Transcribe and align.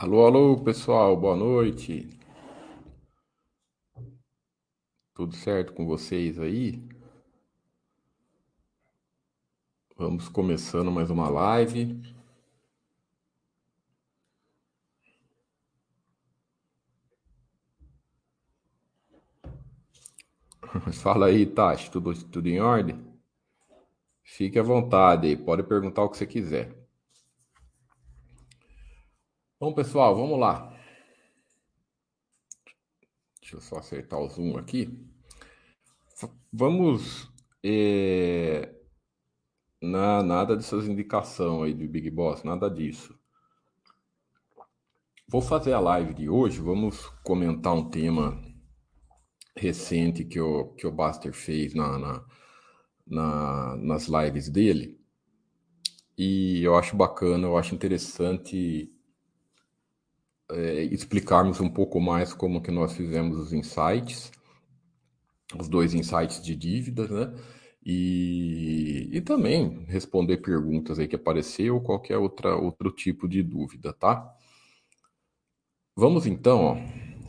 Alô, 0.00 0.24
alô, 0.24 0.56
pessoal, 0.62 1.16
boa 1.16 1.34
noite. 1.34 2.08
Tudo 5.12 5.34
certo 5.34 5.72
com 5.72 5.84
vocês 5.84 6.38
aí? 6.38 6.80
Vamos 9.96 10.28
começando 10.30 10.90
mais 10.90 11.10
uma 11.10 11.28
live. 11.28 12.00
Fala 21.02 21.26
aí, 21.26 21.44
Tati, 21.44 21.90
tudo, 21.90 22.14
tudo 22.26 22.48
em 22.48 22.60
ordem? 22.60 23.04
Fique 24.22 24.60
à 24.60 24.62
vontade 24.62 25.26
aí, 25.26 25.36
pode 25.36 25.64
perguntar 25.64 26.04
o 26.04 26.08
que 26.08 26.18
você 26.18 26.24
quiser. 26.24 26.87
Bom, 29.60 29.74
pessoal, 29.74 30.14
vamos 30.14 30.38
lá. 30.38 30.72
Deixa 33.40 33.56
eu 33.56 33.60
só 33.60 33.78
acertar 33.78 34.20
o 34.20 34.28
zoom 34.28 34.56
aqui. 34.56 35.04
Vamos. 36.52 37.28
É, 37.60 38.72
na, 39.82 40.22
nada 40.22 40.54
dessas 40.54 40.86
indicações 40.86 41.64
aí 41.64 41.74
do 41.74 41.88
Big 41.88 42.08
Boss, 42.08 42.44
nada 42.44 42.70
disso. 42.70 43.18
Vou 45.26 45.42
fazer 45.42 45.72
a 45.72 45.80
live 45.80 46.14
de 46.14 46.28
hoje, 46.28 46.60
vamos 46.60 47.08
comentar 47.24 47.74
um 47.74 47.90
tema 47.90 48.40
recente 49.56 50.24
que 50.24 50.40
o, 50.40 50.68
que 50.74 50.86
o 50.86 50.92
Buster 50.92 51.32
fez 51.32 51.74
na, 51.74 51.98
na, 51.98 52.26
na, 53.04 53.76
nas 53.76 54.06
lives 54.06 54.48
dele. 54.48 55.00
E 56.16 56.62
eu 56.62 56.76
acho 56.76 56.96
bacana, 56.96 57.48
eu 57.48 57.58
acho 57.58 57.74
interessante 57.74 58.96
é, 60.50 60.82
explicarmos 60.84 61.60
um 61.60 61.68
pouco 61.68 62.00
mais 62.00 62.32
como 62.32 62.62
que 62.62 62.70
nós 62.70 62.92
fizemos 62.92 63.38
os 63.38 63.52
insights, 63.52 64.30
os 65.58 65.68
dois 65.68 65.94
insights 65.94 66.42
de 66.42 66.54
dívidas, 66.54 67.10
né? 67.10 67.34
E, 67.84 69.08
e 69.12 69.20
também 69.20 69.84
responder 69.86 70.38
perguntas 70.38 70.98
aí 70.98 71.08
que 71.08 71.16
apareceu 71.16 71.76
ou 71.76 71.80
qualquer 71.80 72.18
outra, 72.18 72.54
outro 72.56 72.90
tipo 72.90 73.28
de 73.28 73.42
dúvida, 73.42 73.92
tá? 73.92 74.34
Vamos 75.96 76.26
então, 76.26 76.64
ó. 76.64 76.76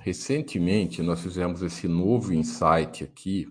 Recentemente 0.02 1.02
nós 1.02 1.22
fizemos 1.22 1.62
esse 1.62 1.88
novo 1.88 2.34
insight 2.34 3.04
aqui 3.04 3.48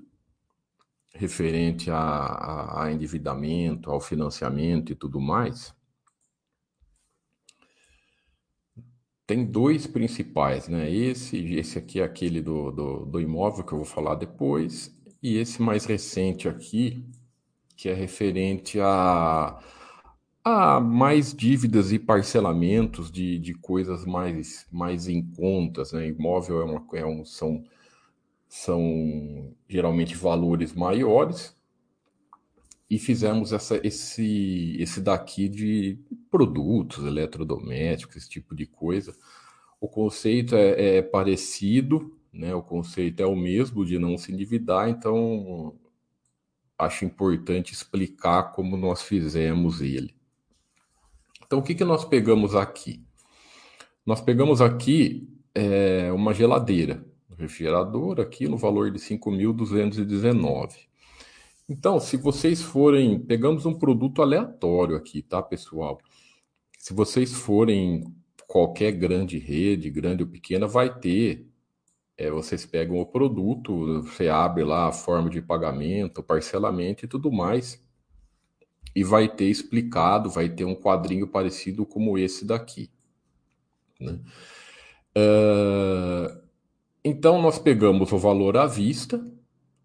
referente 1.15 1.91
a, 1.91 1.99
a, 1.99 2.85
a 2.85 2.93
endividamento, 2.93 3.91
ao 3.91 4.01
financiamento 4.01 4.93
e 4.93 4.95
tudo 4.95 5.21
mais. 5.21 5.75
Tem 9.29 9.45
dois 9.45 9.87
principais, 9.87 10.69
né? 10.69 10.91
Esse, 10.91 11.37
esse 11.57 11.79
aqui 11.79 12.01
é 12.01 12.03
aquele 12.03 12.41
do, 12.41 12.71
do, 12.71 13.05
do 13.05 13.21
imóvel 13.21 13.63
que 13.63 13.75
eu 13.75 13.77
vou 13.77 13.85
falar 13.85 14.15
depois, 14.15 14.91
e 15.23 15.37
esse 15.37 15.61
mais 15.61 15.85
recente 15.85 16.49
aqui, 16.49 17.05
que 17.77 17.91
é 17.91 17.95
referente 17.95 18.81
a, 18.81 19.61
a 20.43 20.81
mais 20.81 21.35
dívidas 21.35 21.93
e 21.93 21.99
parcelamentos 21.99 23.13
de, 23.13 23.39
de 23.39 23.53
coisas 23.53 24.07
mais, 24.07 24.67
mais 24.73 25.09
em 25.09 25.23
contas, 25.23 25.93
né? 25.93 26.09
Imóvel 26.09 26.63
é 26.63 26.65
uma, 26.65 26.87
é 26.95 27.05
um, 27.05 27.23
são, 27.23 27.63
são 28.49 29.55
geralmente 29.69 30.15
valores 30.15 30.73
maiores, 30.73 31.55
e 32.91 32.99
fizemos 32.99 33.53
essa, 33.53 33.79
esse, 33.87 34.77
esse 34.79 35.01
daqui 35.01 35.49
de 35.49 35.99
produtos 36.31 37.05
eletrodomésticos, 37.05 38.17
esse 38.17 38.29
tipo 38.29 38.55
de 38.55 38.67
coisa. 38.67 39.15
O 39.81 39.89
conceito 39.89 40.57
é, 40.57 40.97
é, 40.97 41.03
parecido, 41.03 42.17
né? 42.33 42.55
o 42.55 42.63
conceito 42.63 43.23
é 43.23 43.27
o 43.27 43.37
mesmo 43.37 43.85
de 43.85 43.99
não 43.99 44.17
se 44.17 44.33
endividar, 44.33 44.89
então 44.89 45.77
acho 46.79 47.05
importante 47.05 47.75
explicar 47.75 48.53
como 48.53 48.77
nós 48.77 49.03
fizemos 49.03 49.83
ele. 49.83 50.15
Então, 51.45 51.59
o 51.59 51.63
que, 51.63 51.75
que 51.75 51.85
nós 51.85 52.05
pegamos 52.05 52.55
aqui? 52.55 53.05
Nós 54.07 54.21
pegamos 54.21 54.63
aqui 54.63 55.29
é, 55.55 56.11
uma 56.13 56.33
geladeira, 56.33 57.05
um 57.31 57.35
refrigerador 57.35 58.21
aqui 58.21 58.49
no 58.49 58.57
valor 58.57 58.91
de 58.91 58.99
5.219. 58.99 60.88
Então, 61.69 62.01
se 62.01 62.17
vocês 62.17 62.63
forem, 62.63 63.21
pegamos 63.21 63.67
um 63.67 63.75
produto 63.75 64.23
aleatório 64.23 64.97
aqui, 64.97 65.23
tá, 65.23 65.43
pessoal? 65.43 66.01
Se 66.79 66.95
vocês 66.95 67.33
forem 67.35 68.05
qualquer 68.47 68.93
grande 68.93 69.39
rede, 69.39 69.91
grande 69.91 70.23
ou 70.23 70.29
pequena, 70.29 70.67
vai 70.67 70.99
ter. 70.99 71.47
É, 72.17 72.31
vocês 72.31 72.65
pegam 72.67 72.99
o 72.99 73.07
produto, 73.07 74.03
você 74.03 74.29
abre 74.29 74.65
lá 74.65 74.89
a 74.89 74.93
forma 74.93 75.29
de 75.31 75.43
pagamento, 75.43 76.23
parcelamento 76.23 77.05
e 77.05 77.09
tudo 77.09 77.31
mais, 77.31 77.85
e 78.95 79.05
vai 79.05 79.29
ter 79.29 79.47
explicado, 79.47 80.31
vai 80.31 80.49
ter 80.49 80.65
um 80.65 80.75
quadrinho 80.75 81.29
parecido 81.29 81.87
como 81.87 82.19
esse 82.19 82.45
daqui. 82.45 82.91
Né? 84.01 84.19
Uh, 85.17 86.41
então, 87.05 87.41
nós 87.41 87.59
pegamos 87.59 88.11
o 88.11 88.19
valor 88.19 88.57
à 88.57 88.67
vista, 88.67 89.25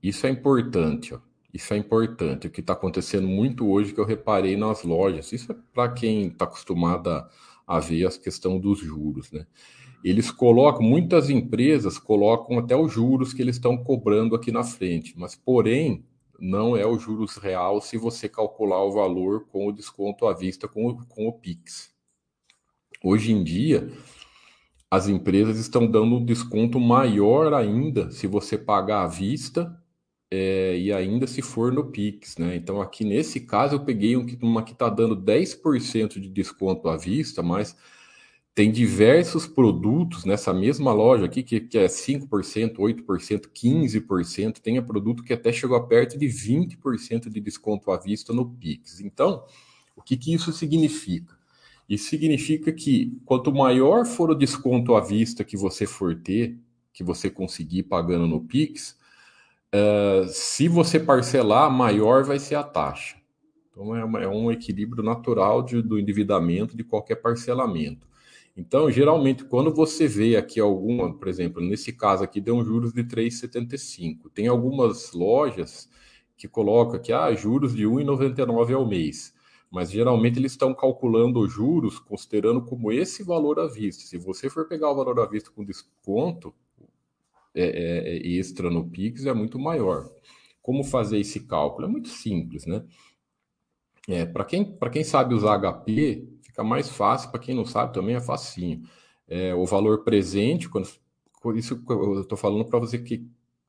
isso 0.02 0.26
é 0.26 0.30
importante, 0.30 1.14
ó. 1.14 1.20
Isso 1.54 1.74
é 1.74 1.78
importante. 1.78 2.48
O 2.48 2.50
que 2.50 2.62
está 2.62 2.74
acontecendo 2.74 3.28
muito 3.28 3.68
hoje 3.70 3.94
que 3.94 4.00
eu 4.00 4.06
reparei 4.06 4.58
nas 4.58 4.84
lojas. 4.84 5.32
Isso 5.32 5.52
é 5.52 5.56
para 5.72 5.92
quem 5.92 6.28
está 6.28 6.46
acostumado 6.46 7.10
a, 7.10 7.30
a 7.68 7.80
ver 7.80 8.08
a 8.08 8.12
questão 8.12 8.60
dos 8.60 8.80
juros, 8.80 9.32
né? 9.32 9.46
Eles 10.04 10.30
colocam, 10.32 10.82
muitas 10.82 11.30
empresas 11.30 11.98
colocam 11.98 12.60
até 12.60 12.76
os 12.76 12.92
juros 12.92 13.34
que 13.34 13.42
eles 13.42 13.56
estão 13.56 13.78
cobrando 13.78 14.36
aqui 14.36 14.52
na 14.52 14.64
frente, 14.64 15.14
mas 15.18 15.34
porém 15.34 16.04
não 16.38 16.76
é 16.76 16.86
o 16.86 17.00
juros 17.00 17.38
real 17.38 17.80
se 17.80 17.98
você 17.98 18.28
calcular 18.28 18.84
o 18.84 18.92
valor 18.92 19.46
com 19.48 19.68
o 19.68 19.72
desconto 19.72 20.28
à 20.28 20.34
vista 20.34 20.68
com 20.68 20.88
o, 20.88 21.06
com 21.08 21.28
o 21.28 21.32
Pix. 21.32 21.94
Hoje 23.02 23.32
em 23.32 23.46
dia, 23.46 23.90
as 24.92 25.08
empresas 25.08 25.58
estão 25.58 25.88
dando 25.88 26.16
um 26.16 26.26
desconto 26.26 26.82
maior 26.82 27.54
ainda 27.54 28.12
se 28.12 28.28
você 28.28 28.58
pagar 28.58 29.04
à 29.04 29.08
vista 29.08 29.82
é, 30.36 30.76
e 30.80 30.92
ainda 30.92 31.28
se 31.28 31.44
for 31.44 31.72
no 31.72 31.92
Pix, 31.92 32.40
né? 32.40 32.56
Então, 32.56 32.82
aqui 32.82 33.06
nesse 33.06 33.42
caso, 33.42 33.76
eu 33.76 33.86
peguei 33.86 34.16
uma 34.42 34.64
que 34.64 34.72
está 34.72 34.90
dando 34.90 35.16
10% 35.16 36.20
de 36.20 36.28
desconto 36.28 36.90
à 36.90 36.98
vista, 36.98 37.44
mas 37.44 37.78
tem 38.56 38.72
diversos 38.72 39.46
produtos 39.46 40.26
nessa 40.26 40.52
mesma 40.52 40.92
loja 40.92 41.26
aqui, 41.26 41.44
que, 41.44 41.60
que 41.60 41.78
é 41.78 41.86
5%, 41.86 42.78
8%, 42.78 43.48
15%, 43.48 44.54
tem 44.60 44.84
produto 44.84 45.24
que 45.24 45.34
até 45.34 45.54
chegou 45.54 45.78
a 45.78 45.86
perto 45.86 46.18
de 46.18 46.26
20% 46.26 47.30
de 47.30 47.40
desconto 47.40 47.92
à 47.92 47.98
vista 47.98 48.34
no 48.34 48.50
Pix. 48.50 49.02
Então, 49.02 49.46
o 49.96 50.02
que, 50.02 50.18
que 50.18 50.34
isso 50.34 50.52
significa? 50.52 51.38
Isso 51.88 52.10
significa 52.10 52.72
que 52.72 53.16
quanto 53.24 53.54
maior 53.54 54.04
for 54.04 54.32
o 54.32 54.36
desconto 54.36 54.96
à 54.96 55.00
vista 55.00 55.44
que 55.44 55.56
você 55.56 55.86
for 55.86 56.16
ter, 56.16 56.58
que 56.92 57.04
você 57.04 57.30
conseguir 57.30 57.84
pagando 57.84 58.26
no 58.26 58.42
Pix, 58.42 58.98
Uh, 59.74 60.28
se 60.28 60.68
você 60.68 61.00
parcelar, 61.00 61.72
maior 61.72 62.24
vai 62.24 62.38
ser 62.38 62.54
a 62.54 62.64
taxa. 62.64 63.18
Então, 63.72 63.96
é, 63.96 64.06
uma, 64.06 64.22
é 64.22 64.28
um 64.28 64.52
equilíbrio 64.52 65.04
natural 65.04 65.64
de, 65.64 65.82
do 65.82 65.98
endividamento 65.98 66.78
de 66.78 66.84
qualquer 66.84 67.16
parcelamento. 67.16 68.08
Então, 68.56 68.92
geralmente, 68.92 69.44
quando 69.44 69.74
você 69.74 70.08
vê 70.08 70.38
aqui 70.38 70.60
alguma, 70.60 71.18
por 71.18 71.28
exemplo, 71.28 71.60
nesse 71.60 71.92
caso 71.92 72.24
aqui 72.24 72.40
deu 72.40 72.56
um 72.56 72.64
juros 72.64 72.94
de 72.94 73.04
3,75. 73.04 74.30
Tem 74.32 74.48
algumas 74.48 75.12
lojas 75.12 75.90
que 76.38 76.48
colocam 76.48 76.96
aqui, 76.96 77.12
ah, 77.12 77.34
juros 77.34 77.74
de 77.74 77.88
1,99 77.88 78.76
ao 78.76 78.88
mês. 78.88 79.34
Mas 79.72 79.90
geralmente 79.90 80.38
eles 80.38 80.52
estão 80.52 80.72
calculando 80.72 81.40
os 81.40 81.52
juros 81.52 81.98
considerando 81.98 82.62
como 82.62 82.92
esse 82.92 83.24
valor 83.24 83.60
à 83.60 83.66
vista. 83.66 84.04
Se 84.04 84.20
você 84.20 84.52
for 84.52 84.68
pegar 84.68 84.92
o 84.92 84.96
valor 84.96 85.20
à 85.20 85.26
vista 85.26 85.50
com 85.50 85.66
desconto, 85.66 86.54
é, 87.56 87.64
é, 87.64 88.16
é, 88.16 88.28
extra 88.28 88.70
no 88.70 88.90
Pix 88.90 89.26
é 89.26 89.34
muito 89.34 89.60
maior. 89.60 90.10
Como 90.62 90.84
fazer 90.84 91.20
esse 91.20 91.42
cálculo? 91.42 91.88
É 91.88 91.90
muito 91.90 92.10
simples, 92.10 92.66
né? 92.66 92.84
É, 94.08 94.26
para 94.26 94.44
quem, 94.44 94.78
quem 94.92 95.04
sabe 95.04 95.34
usar 95.34 95.58
HP, 95.60 96.28
fica 96.42 96.64
mais 96.64 96.90
fácil, 96.90 97.32
para 97.32 97.40
quem 97.40 97.56
não 97.56 97.66
sabe 97.66 97.94
também 97.94 98.16
é 98.16 98.22
facinho. 98.22 98.84
É, 99.28 99.54
o 99.56 99.66
valor 99.66 100.04
presente, 100.04 100.70
quando, 100.70 100.88
isso 101.56 101.84
eu 101.90 102.22
estou 102.22 102.38
falando 102.38 102.66
para 102.66 102.80
você 102.80 103.00
que 103.00 103.28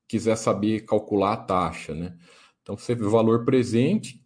quiser 0.09 0.37
saber 0.37 0.85
calcular 0.85 1.33
a 1.33 1.37
taxa, 1.37 1.95
né? 1.95 2.17
Então, 2.63 2.77
você 2.77 2.95
vê 2.95 3.05
o 3.05 3.11
valor 3.11 3.45
presente, 3.45 4.25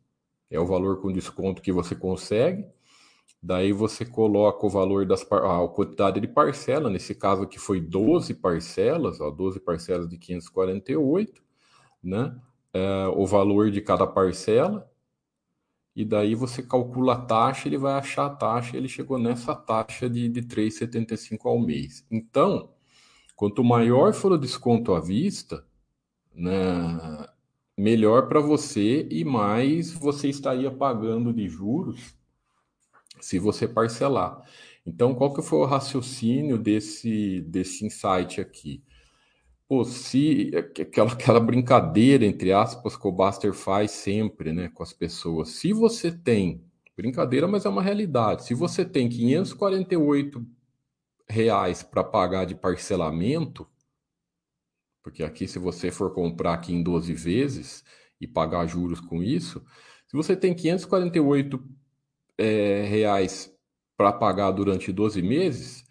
é 0.50 0.58
o 0.58 0.66
valor 0.66 1.00
com 1.00 1.12
desconto 1.12 1.60
que 1.60 1.72
você 1.72 1.94
consegue, 1.94 2.64
Daí 3.42 3.72
você 3.72 4.04
coloca 4.04 4.66
o 4.66 4.70
valor 4.70 5.06
das 5.06 5.22
a 5.22 5.68
quantidade 5.68 6.20
de 6.20 6.26
parcela, 6.26 6.90
nesse 6.90 7.14
caso 7.14 7.42
aqui 7.42 7.58
foi 7.58 7.80
12 7.80 8.34
parcelas, 8.34 9.20
ó, 9.20 9.30
12 9.30 9.60
parcelas 9.60 10.08
de 10.08 10.18
548, 10.18 11.42
né? 12.02 12.36
É, 12.72 13.06
o 13.08 13.26
valor 13.26 13.70
de 13.70 13.80
cada 13.80 14.06
parcela. 14.06 14.90
e 15.96 16.04
daí 16.04 16.34
você 16.34 16.62
calcula 16.62 17.14
a 17.14 17.20
taxa, 17.22 17.68
ele 17.68 17.78
vai 17.78 17.94
achar 17.94 18.26
a 18.26 18.30
taxa, 18.30 18.76
ele 18.76 18.88
chegou 18.88 19.18
nessa 19.18 19.54
taxa 19.54 20.08
de, 20.08 20.28
de 20.28 20.42
3,75 20.42 21.46
ao 21.46 21.58
mês. 21.58 22.06
Então, 22.10 22.70
quanto 23.36 23.64
maior 23.64 24.12
for 24.14 24.32
o 24.32 24.38
desconto 24.38 24.94
à 24.94 25.00
vista, 25.00 25.64
né, 26.34 27.28
melhor 27.76 28.28
para 28.28 28.40
você 28.40 29.08
e 29.10 29.24
mais 29.24 29.92
você 29.92 30.28
estaria 30.28 30.70
pagando 30.70 31.32
de 31.32 31.48
juros 31.48 32.17
se 33.20 33.38
você 33.38 33.66
parcelar. 33.68 34.42
Então, 34.86 35.14
qual 35.14 35.34
que 35.34 35.42
foi 35.42 35.58
o 35.58 35.64
raciocínio 35.64 36.58
desse, 36.58 37.40
desse 37.42 37.84
insight 37.84 38.40
aqui? 38.40 38.82
Pô, 39.68 39.84
se 39.84 40.50
aquela, 40.54 41.12
aquela 41.12 41.40
brincadeira, 41.40 42.24
entre 42.24 42.52
aspas, 42.52 42.96
que 42.96 43.06
o 43.06 43.12
Buster 43.12 43.52
faz 43.52 43.90
sempre 43.90 44.52
né, 44.52 44.70
com 44.72 44.82
as 44.82 44.92
pessoas. 44.94 45.50
Se 45.50 45.74
você 45.74 46.10
tem, 46.10 46.64
brincadeira, 46.96 47.46
mas 47.46 47.66
é 47.66 47.68
uma 47.68 47.82
realidade, 47.82 48.44
se 48.44 48.54
você 48.54 48.84
tem 48.84 49.08
548 49.08 50.44
reais 51.28 51.82
para 51.82 52.02
pagar 52.02 52.46
de 52.46 52.54
parcelamento, 52.54 53.68
porque 55.02 55.22
aqui 55.22 55.46
se 55.46 55.58
você 55.58 55.90
for 55.90 56.14
comprar 56.14 56.54
aqui 56.54 56.72
em 56.72 56.82
12 56.82 57.12
vezes 57.12 57.84
e 58.20 58.26
pagar 58.26 58.66
juros 58.66 59.00
com 59.00 59.22
isso, 59.22 59.62
se 60.06 60.16
você 60.16 60.34
tem 60.34 60.54
548 60.54 61.62
é, 62.38 62.84
reais 62.84 63.52
para 63.96 64.12
pagar 64.12 64.52
durante 64.52 64.92
12 64.92 65.20
meses, 65.20 65.84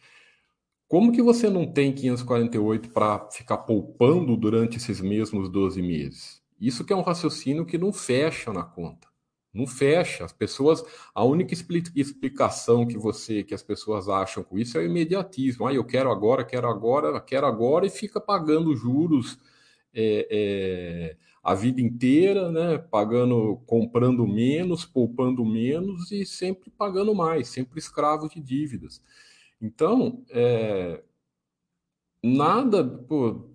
como 0.88 1.12
que 1.12 1.22
você 1.22 1.50
não 1.50 1.66
tem 1.66 1.94
548 1.94 2.90
para 2.92 3.30
ficar 3.30 3.58
poupando 3.58 4.38
durante 4.38 4.78
esses 4.78 5.02
mesmos 5.02 5.50
12 5.50 5.82
meses? 5.82 6.42
Isso 6.60 6.86
que 6.86 6.94
é 6.94 6.96
um 6.96 7.02
raciocínio 7.02 7.66
que 7.66 7.78
não 7.78 7.92
fecha 7.92 8.54
na 8.54 8.64
conta. 8.64 9.08
Não 9.54 9.68
fecha. 9.68 10.24
As 10.24 10.32
pessoas, 10.32 10.84
a 11.14 11.24
única 11.24 11.54
explicação 11.54 12.88
que 12.88 12.98
você, 12.98 13.44
que 13.44 13.54
as 13.54 13.62
pessoas 13.62 14.08
acham 14.08 14.44
com 14.44 14.58
isso 14.58 14.78
é 14.78 14.82
o 14.82 14.86
imediatismo. 14.86 15.68
Ah, 15.68 15.74
eu 15.74 15.84
quero 15.84 16.10
agora, 16.10 16.46
quero 16.46 16.68
agora, 16.68 17.20
quero 17.20 17.46
agora 17.46 17.86
e 17.86 17.90
fica 17.90 18.22
pagando 18.22 18.76
juros 18.76 19.38
é, 19.94 20.28
é, 20.32 21.18
a 21.48 21.54
vida 21.54 21.80
inteira, 21.80 22.52
né? 22.52 22.78
Pagando, 22.78 23.62
comprando 23.66 24.28
menos, 24.28 24.84
poupando 24.84 25.46
menos 25.46 26.12
e 26.12 26.26
sempre 26.26 26.70
pagando 26.70 27.16
mais, 27.16 27.48
sempre 27.48 27.80
escravo 27.80 28.28
de 28.28 28.42
dívidas. 28.42 29.02
Então, 29.62 30.26
é, 30.30 31.02
nada, 32.22 32.84
pô, 32.86 33.50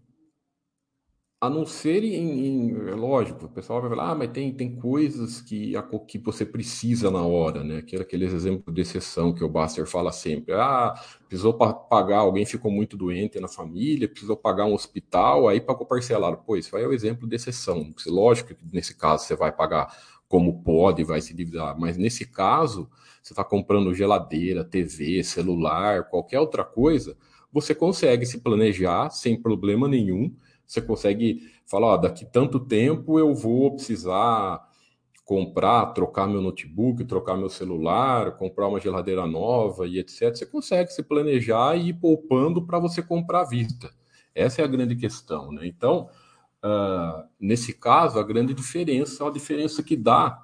a 1.42 1.50
não 1.50 1.66
ser 1.66 2.04
em, 2.04 2.46
em, 2.46 2.88
é 2.88 2.94
lógico, 2.94 3.46
o 3.46 3.48
pessoal 3.48 3.80
vai 3.80 3.90
falar, 3.90 4.12
ah, 4.12 4.14
mas 4.14 4.30
tem, 4.30 4.54
tem 4.54 4.76
coisas 4.76 5.40
que, 5.40 5.74
a, 5.74 5.82
que 5.82 6.16
você 6.16 6.46
precisa 6.46 7.10
na 7.10 7.20
hora, 7.22 7.64
né? 7.64 7.78
Aquele, 7.78 8.02
aqueles 8.02 8.32
exemplos 8.32 8.72
de 8.72 8.80
exceção 8.80 9.34
que 9.34 9.42
o 9.42 9.48
Buster 9.48 9.84
fala 9.84 10.12
sempre. 10.12 10.54
Ah, 10.54 10.94
precisou 11.26 11.52
pagar, 11.52 12.18
alguém 12.18 12.46
ficou 12.46 12.70
muito 12.70 12.96
doente 12.96 13.40
na 13.40 13.48
família, 13.48 14.08
precisou 14.08 14.36
pagar 14.36 14.66
um 14.66 14.72
hospital, 14.72 15.48
aí 15.48 15.60
pagou 15.60 15.84
parcelado. 15.84 16.36
Pô, 16.46 16.56
isso 16.56 16.76
aí 16.76 16.84
é 16.84 16.86
o 16.86 16.92
exemplo 16.92 17.28
de 17.28 17.34
exceção. 17.34 17.92
Lógico 18.06 18.54
que 18.54 18.64
nesse 18.72 18.96
caso 18.96 19.24
você 19.24 19.34
vai 19.34 19.50
pagar 19.50 19.92
como 20.28 20.62
pode, 20.62 21.02
vai 21.02 21.20
se 21.20 21.32
endividar, 21.32 21.76
mas 21.76 21.96
nesse 21.96 22.24
caso 22.24 22.88
você 23.20 23.32
está 23.32 23.42
comprando 23.42 23.92
geladeira, 23.92 24.64
TV, 24.64 25.24
celular, 25.24 26.04
qualquer 26.04 26.38
outra 26.38 26.64
coisa, 26.64 27.16
você 27.52 27.74
consegue 27.74 28.24
se 28.26 28.38
planejar 28.38 29.10
sem 29.10 29.36
problema 29.42 29.88
nenhum. 29.88 30.32
Você 30.66 30.80
consegue 30.80 31.50
falar, 31.66 31.88
ó, 31.88 31.96
daqui 31.96 32.24
tanto 32.24 32.60
tempo 32.60 33.18
eu 33.18 33.34
vou 33.34 33.74
precisar 33.74 34.60
comprar, 35.24 35.86
trocar 35.86 36.26
meu 36.26 36.40
notebook, 36.40 37.04
trocar 37.04 37.36
meu 37.36 37.48
celular, 37.48 38.36
comprar 38.36 38.68
uma 38.68 38.80
geladeira 38.80 39.26
nova 39.26 39.86
e 39.86 39.98
etc. 39.98 40.34
Você 40.34 40.46
consegue 40.46 40.92
se 40.92 41.02
planejar 41.02 41.76
e 41.76 41.88
ir 41.88 41.94
poupando 41.94 42.66
para 42.66 42.78
você 42.78 43.02
comprar 43.02 43.40
à 43.40 43.44
vista. 43.44 43.90
Essa 44.34 44.62
é 44.62 44.64
a 44.64 44.68
grande 44.68 44.96
questão, 44.96 45.52
né? 45.52 45.66
Então, 45.66 46.08
uh, 46.64 47.24
nesse 47.38 47.72
caso, 47.74 48.18
a 48.18 48.22
grande 48.22 48.54
diferença, 48.54 49.26
a 49.26 49.30
diferença 49.30 49.82
que 49.82 49.96
dá 49.96 50.41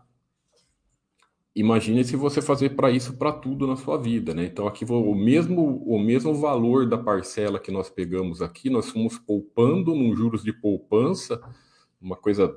imagine 1.59 2.05
se 2.05 2.17
você 2.17 2.41
fazer 2.41 2.71
para 2.71 2.91
isso 2.91 3.17
para 3.17 3.33
tudo 3.33 3.67
na 3.67 3.77
sua 3.77 3.97
vida, 3.99 4.35
né? 4.35 4.45
Então 4.45 4.67
aqui 4.67 4.85
o 4.85 5.15
mesmo 5.15 5.83
o 5.87 5.99
mesmo 5.99 6.35
valor 6.35 6.87
da 6.89 6.99
parcela 6.99 7.59
que 7.59 7.71
nós 7.71 7.91
pegamos 7.91 8.41
aqui, 8.43 8.71
nós 8.71 8.91
fomos 8.91 9.19
poupando 9.19 9.95
num 9.95 10.15
juros 10.15 10.43
de 10.43 10.53
poupança, 10.53 11.41
uma 12.01 12.17
coisa 12.17 12.57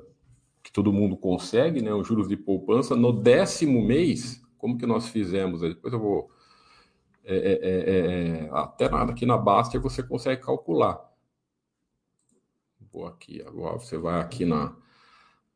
que 0.62 0.72
todo 0.72 0.92
mundo 0.92 1.16
consegue, 1.16 1.82
né? 1.82 1.92
Um 1.92 2.04
juros 2.04 2.28
de 2.28 2.36
poupança 2.36 2.94
no 2.94 3.12
décimo 3.12 3.82
mês, 3.82 4.42
como 4.56 4.78
que 4.78 4.86
nós 4.86 5.08
fizemos? 5.08 5.60
Depois 5.60 5.92
eu 5.92 6.00
vou 6.00 6.30
é, 7.24 7.36
é, 7.36 7.52
é, 7.52 8.46
é, 8.46 8.50
até 8.52 8.88
nada 8.88 9.12
aqui 9.12 9.24
na 9.26 9.38
Baster 9.38 9.80
você 9.80 10.02
consegue 10.02 10.42
calcular. 10.42 11.00
Vou 12.92 13.06
aqui 13.06 13.42
agora, 13.42 13.78
você 13.78 13.96
vai 13.96 14.20
aqui 14.20 14.44
na 14.44 14.76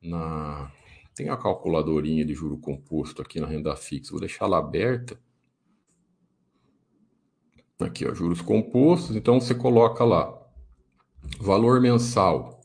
na 0.03 0.71
tem 1.17 1.29
a 1.31 1.37
calculadorinha 1.37 2.25
de 2.27 2.35
juro 2.35 2.59
composto 2.59 3.23
aqui 3.23 3.41
na 3.41 3.47
renda 3.47 3.75
fixa, 3.75 4.13
vou 4.13 4.21
deixar 4.21 4.45
ela 4.45 4.59
aberta. 4.59 5.19
Aqui, 7.81 8.07
ó, 8.07 8.15
juros 8.15 8.43
compostos, 8.43 9.17
então 9.17 9.41
você 9.41 9.55
coloca 9.55 10.05
lá 10.05 10.39
valor 11.41 11.81
mensal 11.81 12.61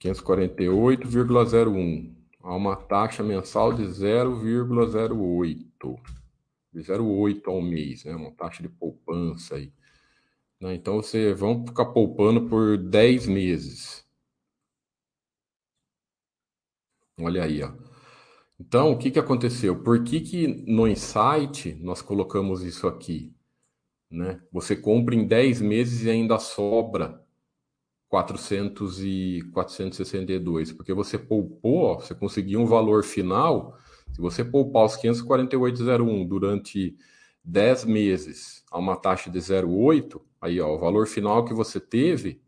548,01 0.00 2.14
a 2.40 2.54
uma 2.54 2.76
taxa 2.76 3.24
mensal 3.24 3.72
de 3.72 3.82
0,08 3.82 5.98
de 6.72 6.80
0,8 6.80 7.48
ao 7.48 7.60
mês, 7.60 8.04
né? 8.04 8.14
Uma 8.14 8.30
taxa 8.32 8.62
de 8.62 8.68
poupança 8.68 9.56
aí. 9.56 9.72
Né? 10.60 10.74
Então 10.74 10.96
você 10.96 11.32
vão 11.32 11.66
ficar 11.66 11.86
poupando 11.86 12.48
por 12.48 12.76
10 12.76 13.26
meses. 13.26 14.03
Olha 17.18 17.44
aí, 17.44 17.62
ó. 17.62 17.72
Então, 18.58 18.92
o 18.92 18.98
que, 18.98 19.10
que 19.10 19.18
aconteceu? 19.18 19.82
Por 19.82 20.02
que, 20.04 20.20
que 20.20 20.46
no 20.46 20.86
Insight 20.86 21.74
nós 21.80 22.00
colocamos 22.02 22.62
isso 22.62 22.86
aqui? 22.86 23.34
Né? 24.10 24.40
Você 24.52 24.76
compra 24.76 25.14
em 25.14 25.26
10 25.26 25.60
meses 25.60 26.04
e 26.04 26.10
ainda 26.10 26.38
sobra 26.38 27.20
400 28.08 29.02
e 29.02 29.42
462, 29.52 30.72
porque 30.72 30.94
você 30.94 31.18
poupou, 31.18 31.78
ó, 31.82 31.94
você 31.98 32.14
conseguiu 32.14 32.60
um 32.60 32.66
valor 32.66 33.02
final, 33.02 33.76
se 34.12 34.20
você 34.20 34.44
poupar 34.44 34.84
os 34.84 34.96
548,01 34.96 36.28
durante 36.28 36.96
10 37.42 37.84
meses 37.86 38.64
a 38.70 38.78
uma 38.78 38.96
taxa 38.96 39.28
de 39.30 39.38
0,8, 39.40 40.20
aí 40.40 40.60
ó, 40.60 40.74
o 40.74 40.78
valor 40.78 41.08
final 41.08 41.44
que 41.44 41.52
você 41.52 41.80
teve 41.80 42.40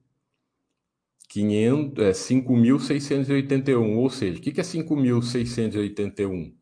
500, 1.29 2.05
é, 2.05 2.11
5.681, 2.13 3.97
ou 3.97 4.09
seja, 4.09 4.39
o 4.39 4.41
que, 4.41 4.53
que 4.53 4.61
é 4.61 4.65
5.681? 4.65 6.55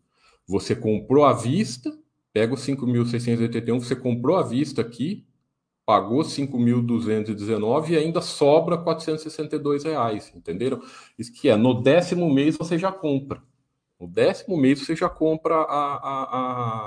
Você 0.47 0.75
comprou 0.75 1.25
à 1.25 1.33
vista, 1.33 1.93
pega 2.33 2.55
os 2.55 2.61
5.681, 2.61 3.79
você 3.81 3.97
comprou 3.97 4.37
à 4.37 4.43
vista 4.43 4.81
aqui, 4.81 5.27
pagou 5.87 6.23
5.219 6.23 7.91
e 7.91 7.97
ainda 7.97 8.21
sobra 8.21 8.79
462 8.79 9.85
reais, 9.85 10.33
entenderam? 10.35 10.81
Isso 11.19 11.33
que 11.33 11.49
é, 11.49 11.57
no 11.57 11.83
décimo 11.83 12.33
mês 12.33 12.57
você 12.57 12.79
já 12.79 12.91
compra. 12.91 13.43
No 14.01 14.09
décimo 14.09 14.57
mês 14.57 14.81
você 14.81 14.97
já 14.97 15.09
compra 15.09 15.57
a, 15.57 15.95
a, 15.97 16.23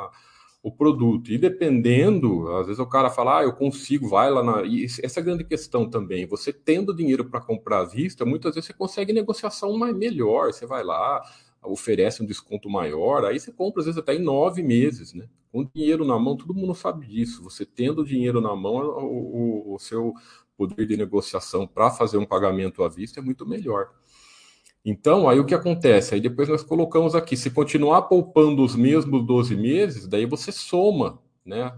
a 0.08 0.12
o 0.62 0.72
produto. 0.72 1.32
E 1.32 1.38
dependendo, 1.38 2.50
às 2.58 2.68
vezes 2.68 2.80
o 2.80 2.86
cara 2.86 3.10
fala, 3.10 3.40
ah, 3.40 3.44
eu 3.44 3.54
consigo, 3.54 4.08
vai 4.10 4.30
lá 4.30 4.44
na. 4.44 4.64
E 4.64 4.86
essa 4.86 5.20
é 5.20 5.22
a 5.22 5.24
grande 5.24 5.44
questão 5.44 5.90
também. 5.90 6.26
Você 6.26 6.52
tendo 6.52 6.96
dinheiro 6.96 7.26
para 7.26 7.42
comprar 7.42 7.80
à 7.80 7.86
vista, 7.86 8.26
muitas 8.26 8.56
vezes 8.56 8.68
você 8.68 8.74
consegue 8.74 9.14
negociação 9.14 9.78
mais 9.78 9.96
melhor. 9.96 10.52
Você 10.52 10.66
vai 10.66 10.84
lá, 10.84 11.22
oferece 11.64 12.22
um 12.22 12.26
desconto 12.26 12.70
maior, 12.70 13.26
aí 13.26 13.40
você 13.40 13.52
compra, 13.52 13.82
às 13.82 13.86
vezes, 13.86 14.00
até 14.00 14.16
em 14.16 14.20
nove 14.20 14.64
meses, 14.64 15.14
né? 15.14 15.28
Com 15.52 15.64
dinheiro 15.64 16.06
na 16.06 16.20
mão, 16.20 16.36
todo 16.36 16.54
mundo 16.54 16.76
sabe 16.76 17.08
disso. 17.08 17.44
Você 17.44 17.66
tendo 17.66 18.06
dinheiro 18.06 18.42
na 18.42 18.56
mão, 18.56 18.76
o, 18.76 19.72
o, 19.72 19.76
o 19.76 19.80
seu 19.80 20.14
poder 20.58 20.86
de 20.86 20.98
negociação 20.98 21.68
para 21.68 21.92
fazer 21.92 22.18
um 22.18 22.26
pagamento 22.26 22.84
à 22.84 22.90
vista 22.90 23.20
é 23.20 23.24
muito 23.24 23.46
melhor. 23.46 23.92
Então, 24.90 25.28
aí 25.28 25.38
o 25.38 25.46
que 25.46 25.54
acontece? 25.54 26.16
Aí 26.16 26.22
depois 26.22 26.48
nós 26.48 26.64
colocamos 26.64 27.14
aqui, 27.14 27.36
se 27.36 27.52
continuar 27.52 28.04
poupando 28.04 28.64
os 28.64 28.74
mesmos 28.74 29.26
12 29.26 29.54
meses, 29.54 30.08
daí 30.08 30.26
você 30.26 30.50
soma, 30.50 31.22
né? 31.46 31.78